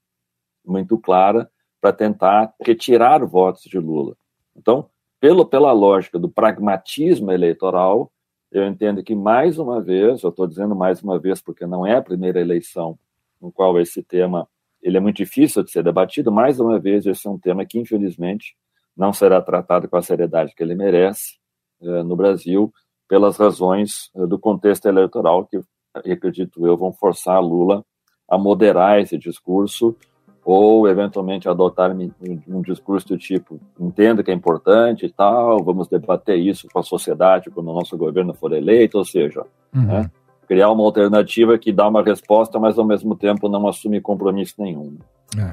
muito 0.64 0.96
clara 0.96 1.50
para 1.80 1.92
tentar 1.92 2.54
retirar 2.64 3.24
votos 3.24 3.62
de 3.62 3.78
Lula. 3.78 4.16
Então, 4.54 4.88
pelo, 5.18 5.44
pela 5.44 5.72
lógica 5.72 6.18
do 6.18 6.28
pragmatismo 6.28 7.32
eleitoral, 7.32 8.12
eu 8.52 8.64
entendo 8.64 9.02
que, 9.02 9.14
mais 9.14 9.58
uma 9.58 9.80
vez, 9.80 10.22
eu 10.22 10.30
estou 10.30 10.46
dizendo 10.46 10.76
mais 10.76 11.02
uma 11.02 11.18
vez 11.18 11.40
porque 11.40 11.66
não 11.66 11.84
é 11.84 11.96
a 11.96 12.02
primeira 12.02 12.40
eleição 12.40 12.96
no 13.40 13.50
qual 13.50 13.78
esse 13.80 14.02
tema 14.02 14.48
ele 14.86 14.98
é 14.98 15.00
muito 15.00 15.16
difícil 15.16 15.64
de 15.64 15.70
ser 15.72 15.82
debatido. 15.82 16.30
Mais 16.30 16.60
uma 16.60 16.78
vez, 16.78 17.04
esse 17.06 17.26
é 17.26 17.30
um 17.30 17.38
tema 17.38 17.66
que, 17.66 17.76
infelizmente, 17.76 18.54
não 18.96 19.12
será 19.12 19.42
tratado 19.42 19.88
com 19.88 19.96
a 19.96 20.02
seriedade 20.02 20.54
que 20.54 20.62
ele 20.62 20.76
merece 20.76 21.38
eh, 21.82 22.02
no 22.04 22.14
Brasil, 22.14 22.72
pelas 23.08 23.36
razões 23.36 24.10
eh, 24.14 24.26
do 24.26 24.38
contexto 24.38 24.86
eleitoral 24.86 25.44
que, 25.44 25.60
acredito 26.12 26.64
eu, 26.64 26.76
vão 26.76 26.92
forçar 26.92 27.42
Lula 27.42 27.84
a 28.30 28.38
moderar 28.38 29.00
esse 29.00 29.18
discurso 29.18 29.96
ou 30.44 30.88
eventualmente 30.88 31.48
adotar 31.48 31.90
um, 31.90 32.62
discurso 32.62 33.08
do 33.08 33.18
tipo 33.18 33.60
entendo 33.80 34.22
que 34.22 34.30
é 34.30 34.34
importante 34.34 35.06
e 35.06 35.10
tal, 35.10 35.64
vamos 35.64 35.88
debater 35.88 36.38
isso 36.38 36.68
com 36.72 36.78
a 36.78 36.82
sociedade 36.84 37.50
quando 37.50 37.70
o 37.70 37.74
nosso 37.74 37.96
governo 37.98 38.32
for 38.32 38.52
eleito, 38.52 38.98
ou 38.98 39.04
seja, 39.04 39.44
uhum. 39.74 39.82
né, 39.82 40.10
criar 40.46 40.70
uma 40.70 40.84
alternativa 40.84 41.58
que 41.58 41.72
dá 41.72 41.88
uma 41.88 42.02
resposta, 42.02 42.58
mas 42.58 42.78
ao 42.78 42.84
mesmo 42.84 43.16
tempo 43.16 43.48
não 43.48 43.66
assume 43.66 44.00
compromisso 44.00 44.54
nenhum. 44.58 44.96
É. 45.36 45.52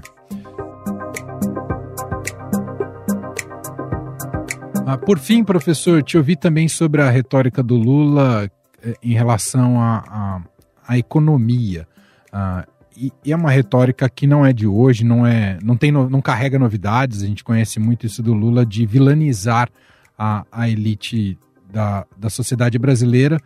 Ah, 4.86 4.98
por 4.98 5.18
fim, 5.18 5.44
professor, 5.44 6.04
te 6.04 6.18
ouvi 6.18 6.36
também 6.36 6.68
sobre 6.68 7.02
a 7.02 7.10
retórica 7.10 7.64
do 7.64 7.76
Lula 7.76 8.50
eh, 8.84 8.94
em 9.02 9.14
relação 9.14 9.80
à 9.80 10.98
economia. 10.98 11.88
Ah, 12.32 12.66
e, 12.96 13.12
e, 13.26 13.32
é 13.32 13.36
uma 13.36 13.50
retórica 13.50 14.08
que 14.10 14.28
não 14.28 14.46
é 14.46 14.54
de 14.54 14.68
hoje, 14.68 15.04
não 15.04 15.26
é, 15.26 15.58
não 15.64 15.76
tem, 15.76 15.92
não 15.92 16.22
carrega 16.22 16.60
novidades. 16.60 17.24
A 17.24 17.26
gente 17.26 17.44
conhece 17.44 17.80
muito 17.80 18.06
isso 18.06 18.22
do 18.22 18.34
Lula 18.34 18.66
de 18.66 18.86
vilanizar 18.86 19.70
a, 20.18 20.46
a 20.52 20.70
elite 20.70 21.38
da, 21.72 22.06
da 22.16 22.30
sociedade 22.30 22.78
brasileira, 22.78 23.40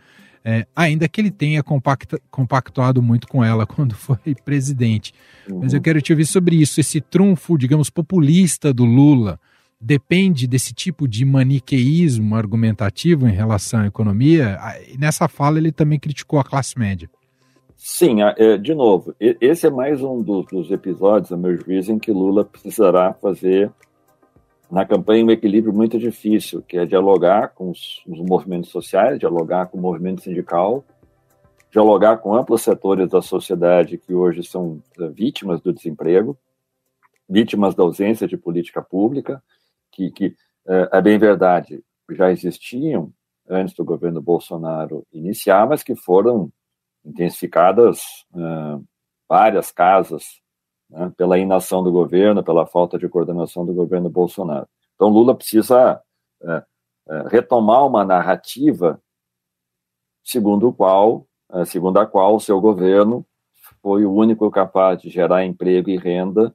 é, 0.50 0.66
ainda 0.74 1.06
que 1.06 1.20
ele 1.20 1.30
tenha 1.30 1.62
compacta, 1.62 2.18
compactuado 2.30 3.02
muito 3.02 3.28
com 3.28 3.44
ela 3.44 3.66
quando 3.68 3.94
foi 3.94 4.34
presidente. 4.46 5.12
Uhum. 5.46 5.60
Mas 5.60 5.74
eu 5.74 5.80
quero 5.82 6.00
te 6.00 6.10
ouvir 6.10 6.24
sobre 6.24 6.56
isso, 6.56 6.80
esse 6.80 7.02
trunfo, 7.02 7.58
digamos, 7.58 7.90
populista 7.90 8.72
do 8.72 8.86
Lula. 8.86 9.38
Depende 9.78 10.46
desse 10.46 10.72
tipo 10.72 11.06
de 11.06 11.22
maniqueísmo 11.26 12.34
argumentativo 12.34 13.28
em 13.28 13.32
relação 13.32 13.80
à 13.80 13.86
economia. 13.86 14.58
E 14.90 14.96
nessa 14.96 15.28
fala 15.28 15.58
ele 15.58 15.70
também 15.70 16.00
criticou 16.00 16.40
a 16.40 16.44
classe 16.44 16.78
média. 16.78 17.10
Sim, 17.76 18.22
é, 18.22 18.56
de 18.56 18.74
novo, 18.74 19.14
esse 19.20 19.66
é 19.66 19.70
mais 19.70 20.02
um 20.02 20.22
dos, 20.22 20.46
dos, 20.46 20.70
episódios, 20.70 21.30
a 21.30 21.36
meu 21.36 21.56
juízo, 21.56 21.92
em 21.92 21.98
que 21.98 22.10
Lula 22.10 22.44
precisará 22.44 23.12
fazer 23.12 23.70
na 24.70 24.84
campanha 24.84 25.24
um 25.24 25.30
equilíbrio 25.30 25.72
muito 25.72 25.98
difícil, 25.98 26.62
que 26.62 26.76
é 26.76 26.84
dialogar 26.84 27.48
com 27.48 27.70
os, 27.70 28.02
os 28.06 28.20
movimentos 28.20 28.70
sociais, 28.70 29.18
dialogar 29.18 29.66
com 29.66 29.78
o 29.78 29.80
movimento 29.80 30.22
sindical, 30.22 30.84
dialogar 31.70 32.18
com 32.18 32.34
amplos 32.34 32.62
setores 32.62 33.10
da 33.10 33.22
sociedade 33.22 33.98
que 33.98 34.14
hoje 34.14 34.42
são 34.42 34.82
é, 34.98 35.08
vítimas 35.08 35.60
do 35.60 35.72
desemprego, 35.72 36.36
vítimas 37.28 37.74
da 37.74 37.82
ausência 37.82 38.26
de 38.26 38.36
política 38.36 38.82
pública, 38.82 39.42
que, 39.90 40.10
que 40.10 40.36
é, 40.66 40.88
é 40.92 41.00
bem 41.00 41.18
verdade, 41.18 41.82
já 42.10 42.30
existiam 42.30 43.12
antes 43.48 43.74
do 43.74 43.84
governo 43.84 44.20
Bolsonaro 44.20 45.06
iniciar, 45.12 45.66
mas 45.66 45.82
que 45.82 45.94
foram 45.94 46.52
intensificadas 47.04 48.00
uh, 48.34 48.84
várias 49.28 49.70
casas 49.70 50.40
né, 50.88 51.12
pela 51.16 51.38
inação 51.38 51.82
do 51.82 51.92
governo, 51.92 52.42
pela 52.42 52.66
falta 52.66 52.98
de 52.98 53.08
coordenação 53.08 53.64
do 53.64 53.74
governo 53.74 54.08
Bolsonaro. 54.08 54.66
Então, 54.94 55.08
Lula 55.08 55.34
precisa 55.34 56.00
uh, 56.42 57.12
uh, 57.12 57.28
retomar 57.28 57.86
uma 57.86 58.04
narrativa 58.04 59.00
segundo, 60.24 60.72
qual, 60.72 61.26
segundo 61.64 61.98
a 61.98 62.06
qual 62.06 62.36
o 62.36 62.40
seu 62.40 62.60
governo 62.60 63.24
foi 63.80 64.04
o 64.04 64.12
único 64.12 64.50
capaz 64.50 65.00
de 65.00 65.08
gerar 65.08 65.44
emprego 65.44 65.88
e 65.88 65.96
renda, 65.96 66.54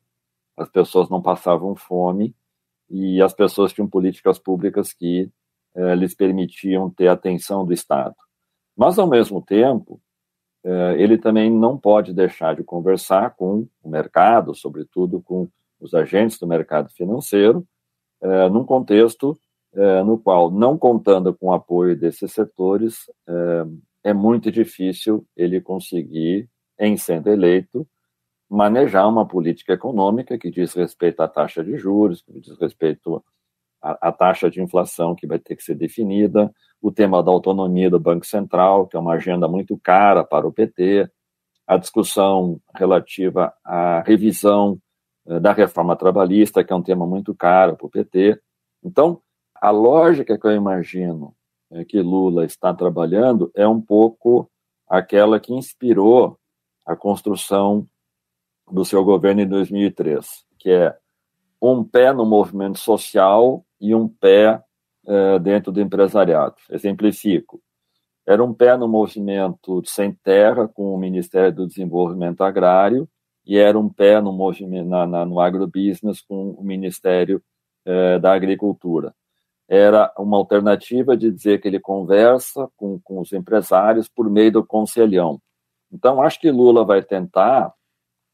as 0.55 0.69
pessoas 0.69 1.09
não 1.09 1.21
passavam 1.21 1.75
fome 1.75 2.35
e 2.87 3.19
as 3.19 3.33
pessoas 3.33 3.73
tinham 3.73 3.89
políticas 3.89 4.37
públicas 4.37 4.93
que 4.93 5.31
lhes 5.97 6.13
permitiam 6.13 6.87
ter 6.87 7.07
atenção 7.07 7.65
do 7.65 7.73
Estado. 7.73 8.13
Mas, 8.77 8.99
ao 8.99 9.07
mesmo 9.07 9.41
tempo, 9.41 9.99
ele 10.97 11.17
também 11.17 11.51
não 11.51 11.77
pode 11.77 12.13
deixar 12.13 12.55
de 12.55 12.63
conversar 12.63 13.35
com 13.35 13.67
o 13.83 13.89
mercado, 13.89 14.55
sobretudo 14.55 15.21
com 15.21 15.49
os 15.79 15.93
agentes 15.93 16.39
do 16.39 16.47
mercado 16.47 16.89
financeiro, 16.91 17.67
eh, 18.21 18.49
num 18.49 18.63
contexto 18.63 19.37
eh, 19.73 20.03
no 20.03 20.17
qual, 20.17 20.49
não 20.49 20.77
contando 20.77 21.33
com 21.33 21.47
o 21.47 21.53
apoio 21.53 21.97
desses 21.97 22.31
setores, 22.31 23.11
é 24.03 24.13
muito 24.13 24.51
difícil 24.51 25.25
ele 25.35 25.59
conseguir, 25.61 26.49
em 26.79 26.95
sendo 26.97 27.29
eleito, 27.29 27.87
manejar 28.49 29.07
uma 29.07 29.27
política 29.27 29.73
econômica 29.73 30.37
que 30.37 30.51
diz 30.51 30.73
respeito 30.73 31.21
à 31.21 31.27
taxa 31.27 31.63
de 31.63 31.77
juros, 31.77 32.21
que 32.21 32.39
diz 32.39 32.57
respeito 32.59 33.23
à 33.81 34.11
taxa 34.11 34.49
de 34.49 34.61
inflação 34.61 35.15
que 35.15 35.25
vai 35.25 35.39
ter 35.39 35.55
que 35.55 35.63
ser 35.63 35.75
definida, 35.75 36.53
o 36.83 36.91
tema 36.91 37.23
da 37.23 37.31
autonomia 37.31 37.89
do 37.89 37.97
Banco 37.97 38.25
Central, 38.25 38.87
que 38.87 38.97
é 38.97 38.99
uma 38.99 39.13
agenda 39.13 39.47
muito 39.47 39.79
cara 39.81 40.21
para 40.21 40.45
o 40.45 40.51
PT, 40.51 41.09
a 41.65 41.77
discussão 41.77 42.59
relativa 42.75 43.53
à 43.63 44.01
revisão 44.01 44.77
eh, 45.25 45.39
da 45.39 45.53
reforma 45.53 45.95
trabalhista, 45.95 46.61
que 46.61 46.73
é 46.73 46.75
um 46.75 46.83
tema 46.83 47.07
muito 47.07 47.33
caro 47.33 47.77
para 47.77 47.87
o 47.87 47.89
PT. 47.89 48.37
Então, 48.83 49.21
a 49.55 49.69
lógica 49.69 50.37
que 50.37 50.45
eu 50.45 50.51
imagino 50.51 51.33
eh, 51.71 51.85
que 51.85 52.01
Lula 52.01 52.43
está 52.43 52.73
trabalhando 52.73 53.49
é 53.55 53.65
um 53.65 53.79
pouco 53.79 54.51
aquela 54.85 55.39
que 55.39 55.53
inspirou 55.53 56.37
a 56.85 56.97
construção 56.97 57.87
do 58.69 58.83
seu 58.83 59.05
governo 59.05 59.39
em 59.39 59.47
2003, 59.47 60.27
que 60.59 60.69
é 60.69 60.93
um 61.61 61.81
pé 61.81 62.11
no 62.11 62.25
movimento 62.25 62.77
social 62.77 63.65
e 63.79 63.95
um 63.95 64.05
pé 64.05 64.61
uh, 65.05 65.39
dentro 65.39 65.71
do 65.71 65.81
empresariado. 65.81 66.55
Exemplifico. 66.69 67.61
Era 68.25 68.43
um 68.43 68.53
pé 68.53 68.77
no 68.77 68.87
movimento 68.87 69.81
sem 69.85 70.13
terra 70.13 70.67
com 70.67 70.93
o 70.93 70.97
Ministério 70.97 71.53
do 71.53 71.67
Desenvolvimento 71.67 72.41
Agrário 72.41 73.07
e 73.45 73.57
era 73.57 73.77
um 73.77 73.89
pé 73.89 74.21
no 74.21 74.31
movimento 74.31 74.87
na, 74.87 75.05
na, 75.05 75.25
no 75.25 75.39
agrobusiness 75.39 76.21
com 76.21 76.51
o 76.51 76.63
Ministério 76.63 77.41
uh, 77.85 78.19
da 78.19 78.33
Agricultura. 78.33 79.13
Era 79.67 80.13
uma 80.17 80.37
alternativa 80.37 81.17
de 81.17 81.31
dizer 81.31 81.59
que 81.59 81.67
ele 81.67 81.79
conversa 81.79 82.69
com, 82.77 82.99
com 83.01 83.19
os 83.19 83.33
empresários 83.33 84.07
por 84.07 84.29
meio 84.29 84.51
do 84.51 84.65
conselhão. 84.65 85.41
Então, 85.91 86.21
acho 86.21 86.39
que 86.39 86.51
Lula 86.51 86.85
vai 86.85 87.03
tentar 87.03 87.73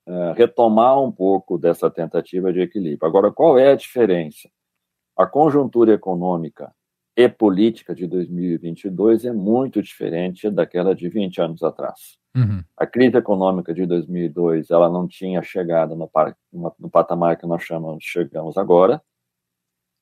uh, 0.07 0.33
retomar 0.35 1.01
um 1.01 1.11
pouco 1.11 1.57
dessa 1.57 1.89
tentativa 1.89 2.53
de 2.53 2.61
equilíbrio. 2.61 3.07
Agora, 3.07 3.31
qual 3.31 3.57
é 3.57 3.71
a 3.71 3.75
diferença? 3.75 4.49
A 5.19 5.27
conjuntura 5.27 5.91
econômica 5.91 6.73
e 7.13 7.27
política 7.27 7.93
de 7.93 8.07
2022 8.07 9.25
é 9.25 9.33
muito 9.33 9.81
diferente 9.81 10.49
daquela 10.49 10.95
de 10.95 11.09
20 11.09 11.41
anos 11.41 11.61
atrás. 11.61 12.17
Uhum. 12.33 12.63
A 12.77 12.87
crise 12.87 13.17
econômica 13.17 13.73
de 13.73 13.85
2002 13.85 14.69
ela 14.69 14.89
não 14.89 15.05
tinha 15.05 15.41
chegado 15.41 15.93
no, 15.93 16.09
no 16.79 16.89
patamar 16.89 17.35
que 17.35 17.45
nós 17.45 17.61
chamamos, 17.63 18.01
chegamos 18.01 18.57
agora. 18.57 19.01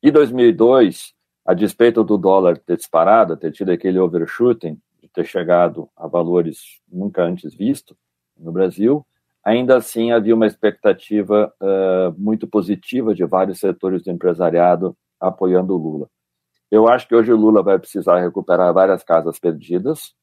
E 0.03 0.11
2002, 0.11 1.15
a 1.43 1.55
despeito 1.55 2.03
do 2.03 2.15
dólar 2.15 2.59
ter 2.59 2.77
disparado, 2.77 3.35
ter 3.35 3.51
tido 3.51 3.71
aquele 3.71 3.97
overshooting, 3.97 4.79
de 5.01 5.09
ter 5.09 5.25
chegado 5.25 5.89
a 5.97 6.05
valores 6.05 6.79
nunca 6.87 7.23
antes 7.23 7.55
vistos 7.55 7.97
no 8.37 8.51
Brasil, 8.51 9.03
ainda 9.43 9.77
assim 9.77 10.11
havia 10.11 10.35
uma 10.35 10.45
expectativa 10.45 11.51
uh, 11.59 12.21
muito 12.21 12.45
positiva 12.45 13.15
de 13.15 13.25
vários 13.25 13.59
setores 13.59 14.03
do 14.03 14.11
empresariado 14.11 14.95
apoiando 15.19 15.73
o 15.73 15.77
Lula. 15.77 16.09
Eu 16.69 16.87
acho 16.87 17.07
que 17.07 17.15
hoje 17.15 17.31
o 17.31 17.37
Lula 17.37 17.63
vai 17.63 17.79
precisar 17.79 18.19
recuperar 18.19 18.73
várias 18.73 19.03
casas 19.03 19.39
perdidas 19.39 20.13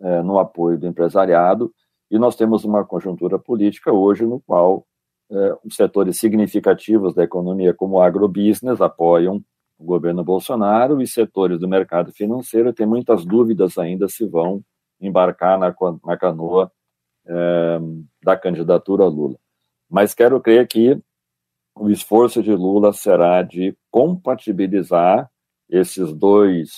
é, 0.00 0.22
no 0.22 0.38
apoio 0.38 0.78
do 0.78 0.86
empresariado, 0.86 1.72
e 2.10 2.18
nós 2.18 2.36
temos 2.36 2.64
uma 2.64 2.84
conjuntura 2.84 3.38
política 3.38 3.92
hoje 3.92 4.24
no 4.24 4.40
qual 4.40 4.86
é, 5.30 5.58
os 5.64 5.74
setores 5.74 6.18
significativos 6.18 7.14
da 7.14 7.24
economia, 7.24 7.74
como 7.74 7.96
o 7.96 8.00
agrobusiness, 8.00 8.80
apoiam 8.80 9.42
o 9.78 9.84
governo 9.84 10.24
Bolsonaro, 10.24 11.00
e 11.00 11.06
setores 11.06 11.58
do 11.58 11.68
mercado 11.68 12.12
financeiro 12.12 12.72
têm 12.72 12.86
muitas 12.86 13.24
dúvidas 13.24 13.78
ainda 13.78 14.08
se 14.08 14.26
vão 14.26 14.62
embarcar 15.00 15.58
na, 15.58 15.74
na 16.04 16.16
canoa 16.16 16.70
é, 17.26 17.78
da 18.22 18.36
candidatura 18.36 19.04
Lula. 19.04 19.36
Mas 19.88 20.14
quero 20.14 20.40
crer 20.40 20.66
que 20.66 21.00
o 21.76 21.90
esforço 21.90 22.42
de 22.42 22.52
Lula 22.52 22.92
será 22.92 23.42
de 23.42 23.76
compatibilizar 23.90 25.30
esses 25.68 26.12
dois 26.12 26.70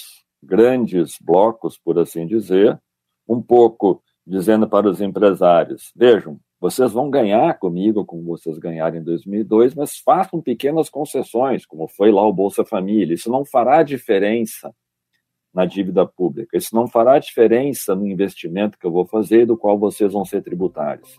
grandes 0.43 1.17
blocos, 1.21 1.79
por 1.79 1.99
assim 1.99 2.27
dizer, 2.27 2.79
um 3.29 3.41
pouco 3.41 4.03
dizendo 4.27 4.69
para 4.69 4.89
os 4.89 5.01
empresários: 5.01 5.93
vejam, 5.95 6.39
vocês 6.61 6.93
vão 6.93 7.09
ganhar 7.09 7.57
comigo 7.59 8.05
como 8.05 8.25
vocês 8.25 8.59
ganharam 8.59 8.97
em 8.97 9.03
2002, 9.03 9.75
mas 9.77 9.99
façam 9.99 10.43
pequenas 10.43 10.91
concessões, 10.91 11.65
como 11.65 11.87
foi 11.87 12.11
lá 12.11 12.27
o 12.27 12.33
Bolsa 12.33 12.65
Família. 12.65 13.15
Isso 13.15 13.31
não 13.31 13.45
fará 13.45 13.85
diferença 13.85 14.75
na 15.55 15.65
dívida 15.65 16.05
pública, 16.07 16.59
isso 16.59 16.75
não 16.75 16.89
fará 16.89 17.19
diferença 17.19 17.95
no 17.95 18.07
investimento 18.07 18.79
que 18.79 18.87
eu 18.87 18.93
vou 18.93 19.07
fazer, 19.07 19.47
do 19.47 19.57
qual 19.57 19.79
vocês 19.79 20.13
vão 20.13 20.25
ser 20.25 20.43
tributários. 20.43 21.17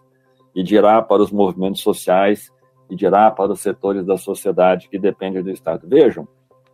E 0.53 0.61
dirá 0.61 1.01
para 1.01 1.21
os 1.21 1.31
movimentos 1.31 1.81
sociais 1.81 2.51
e 2.89 2.95
dirá 2.95 3.30
para 3.32 3.52
os 3.52 3.62
setores 3.62 4.06
da 4.06 4.17
sociedade 4.17 4.89
que 4.89 4.97
dependem 4.97 5.43
do 5.43 5.52
Estado. 5.52 5.88
Vejam, 5.88 6.28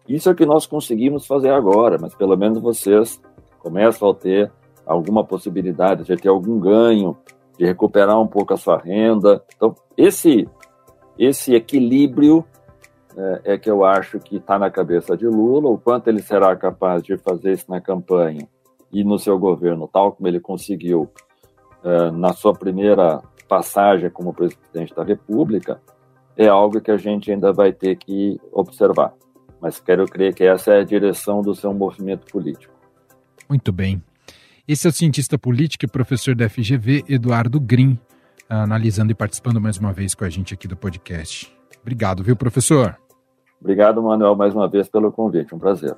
isso 0.08 0.30
é 0.30 0.32
o 0.32 0.36
que 0.36 0.45
nós 0.45 0.65
conseguimos 0.65 1.28
fazer 1.28 1.51
agora, 1.51 1.97
mas 1.99 2.15
pelo 2.15 2.38
menos 2.38 2.60
vocês 2.60 3.21
começam 3.60 4.10
a 4.10 4.13
ter 4.13 4.51
alguma 4.86 5.23
possibilidade 5.23 6.04
de 6.04 6.15
ter 6.15 6.30
algum 6.30 6.60
ganho, 6.60 7.17
de 7.58 7.65
recuperar 7.65 8.19
um 8.21 8.28
pouco 8.28 8.54
a 8.54 8.58
sua 8.58 8.78
renda. 8.78 9.43
Então, 9.56 9.73
esse 9.97 10.47
Esse 11.17 11.56
equilíbrio 11.56 12.43
é, 13.15 13.54
é 13.54 13.58
que 13.58 13.71
eu 13.71 13.86
acho 13.86 14.19
que 14.19 14.36
está 14.36 14.60
na 14.60 14.69
cabeça 14.69 15.15
de 15.15 15.25
Lula, 15.25 15.69
o 15.69 15.78
quanto 15.78 16.10
ele 16.10 16.21
será 16.21 16.54
capaz 16.58 17.01
de 17.01 17.17
fazer 17.17 17.54
isso 17.54 17.71
na 17.71 17.80
campanha 17.80 18.45
e 18.91 19.01
no 19.01 19.17
seu 19.17 19.39
governo, 19.39 19.88
tal 19.88 20.12
como 20.12 20.28
ele 20.28 20.41
conseguiu 20.41 21.10
é, 21.82 22.12
na 22.12 22.34
sua 22.34 22.54
primeira 22.54 23.21
passagem 23.47 24.10
como 24.10 24.34
presidente 24.34 24.93
da 24.93 25.06
República, 25.06 25.80
é 26.38 26.48
algo 26.48 26.82
que 26.82 26.91
a 26.91 26.98
gente 26.98 27.32
ainda 27.32 27.52
vai 27.52 27.71
ter 27.71 27.95
que 27.95 28.39
observar. 28.52 29.13
Mas 29.62 29.80
quero 29.80 30.06
crer 30.06 30.34
que 30.34 30.43
essa 30.43 30.74
é 30.74 30.80
a 30.82 30.84
direção 30.84 31.41
do 31.41 31.56
seu 31.56 31.74
movimento 31.74 32.26
político. 32.32 32.74
Muito 33.50 33.71
bem. 33.71 34.02
Esse 34.67 34.88
é 34.88 34.89
o 34.89 34.93
cientista 34.93 35.38
político 35.38 35.86
e 35.86 35.88
professor 35.88 36.36
da 36.36 36.50
FGV, 36.50 37.06
Eduardo 37.08 37.60
Green, 37.60 38.00
analisando 38.50 39.12
e 39.12 39.15
participando 39.15 39.62
mais 39.62 39.78
uma 39.78 39.93
vez 39.93 40.15
com 40.15 40.26
a 40.26 40.30
gente 40.30 40.54
aqui 40.54 40.67
do 40.67 40.76
podcast. 40.76 41.56
Obrigado, 41.82 42.24
viu, 42.24 42.36
professor? 42.36 42.98
Obrigado, 43.62 44.02
Manuel, 44.02 44.36
mais 44.36 44.54
uma 44.54 44.67
vez 44.67 44.89
pelo 44.89 45.12
convite. 45.12 45.54
Um 45.54 45.60
prazer. 45.60 45.95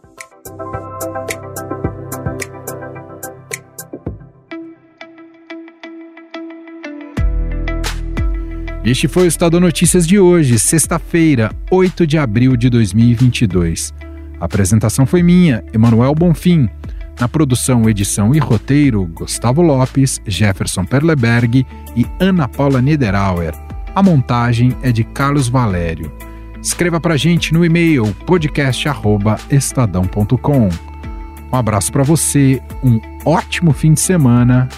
Este 8.88 9.08
foi 9.10 9.24
o 9.24 9.28
Estado 9.28 9.60
Notícias 9.60 10.08
de 10.08 10.18
hoje, 10.18 10.58
sexta-feira, 10.58 11.52
8 11.70 12.08
de 12.08 12.18
abril 12.18 12.56
de 12.56 12.70
2022. 12.70 13.94
A 14.40 14.46
apresentação 14.46 15.06
foi 15.06 15.22
minha, 15.22 15.62
Emanuel 15.74 16.16
Bonfim. 16.16 16.70
Na 17.20 17.28
produção, 17.28 17.90
edição 17.90 18.34
e 18.34 18.40
roteiro, 18.40 19.06
Gustavo 19.08 19.62
Lopes, 19.62 20.22
Jefferson 20.26 20.86
Perleberg 20.86 21.68
e 21.98 22.06
Ana 22.18 22.48
Paula 22.48 22.82
Niederauer. 22.82 23.54
A 23.94 24.02
montagem 24.02 24.74
é 24.82 24.90
de 24.90 25.04
Carlos 25.04 25.50
Valério. 25.50 26.10
Escreva 26.62 27.02
para 27.02 27.18
gente 27.18 27.54
no 27.54 27.66
e-mail 27.66 28.16
podcast@estadão.com. 28.26 30.70
Um 31.52 31.58
abraço 31.58 31.92
para 31.92 32.04
você, 32.04 32.62
um 32.82 33.02
ótimo 33.26 33.74
fim 33.74 33.94
de 33.94 34.00
semana 34.00 34.70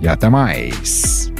e 0.00 0.08
até 0.08 0.28
mais. 0.28 1.32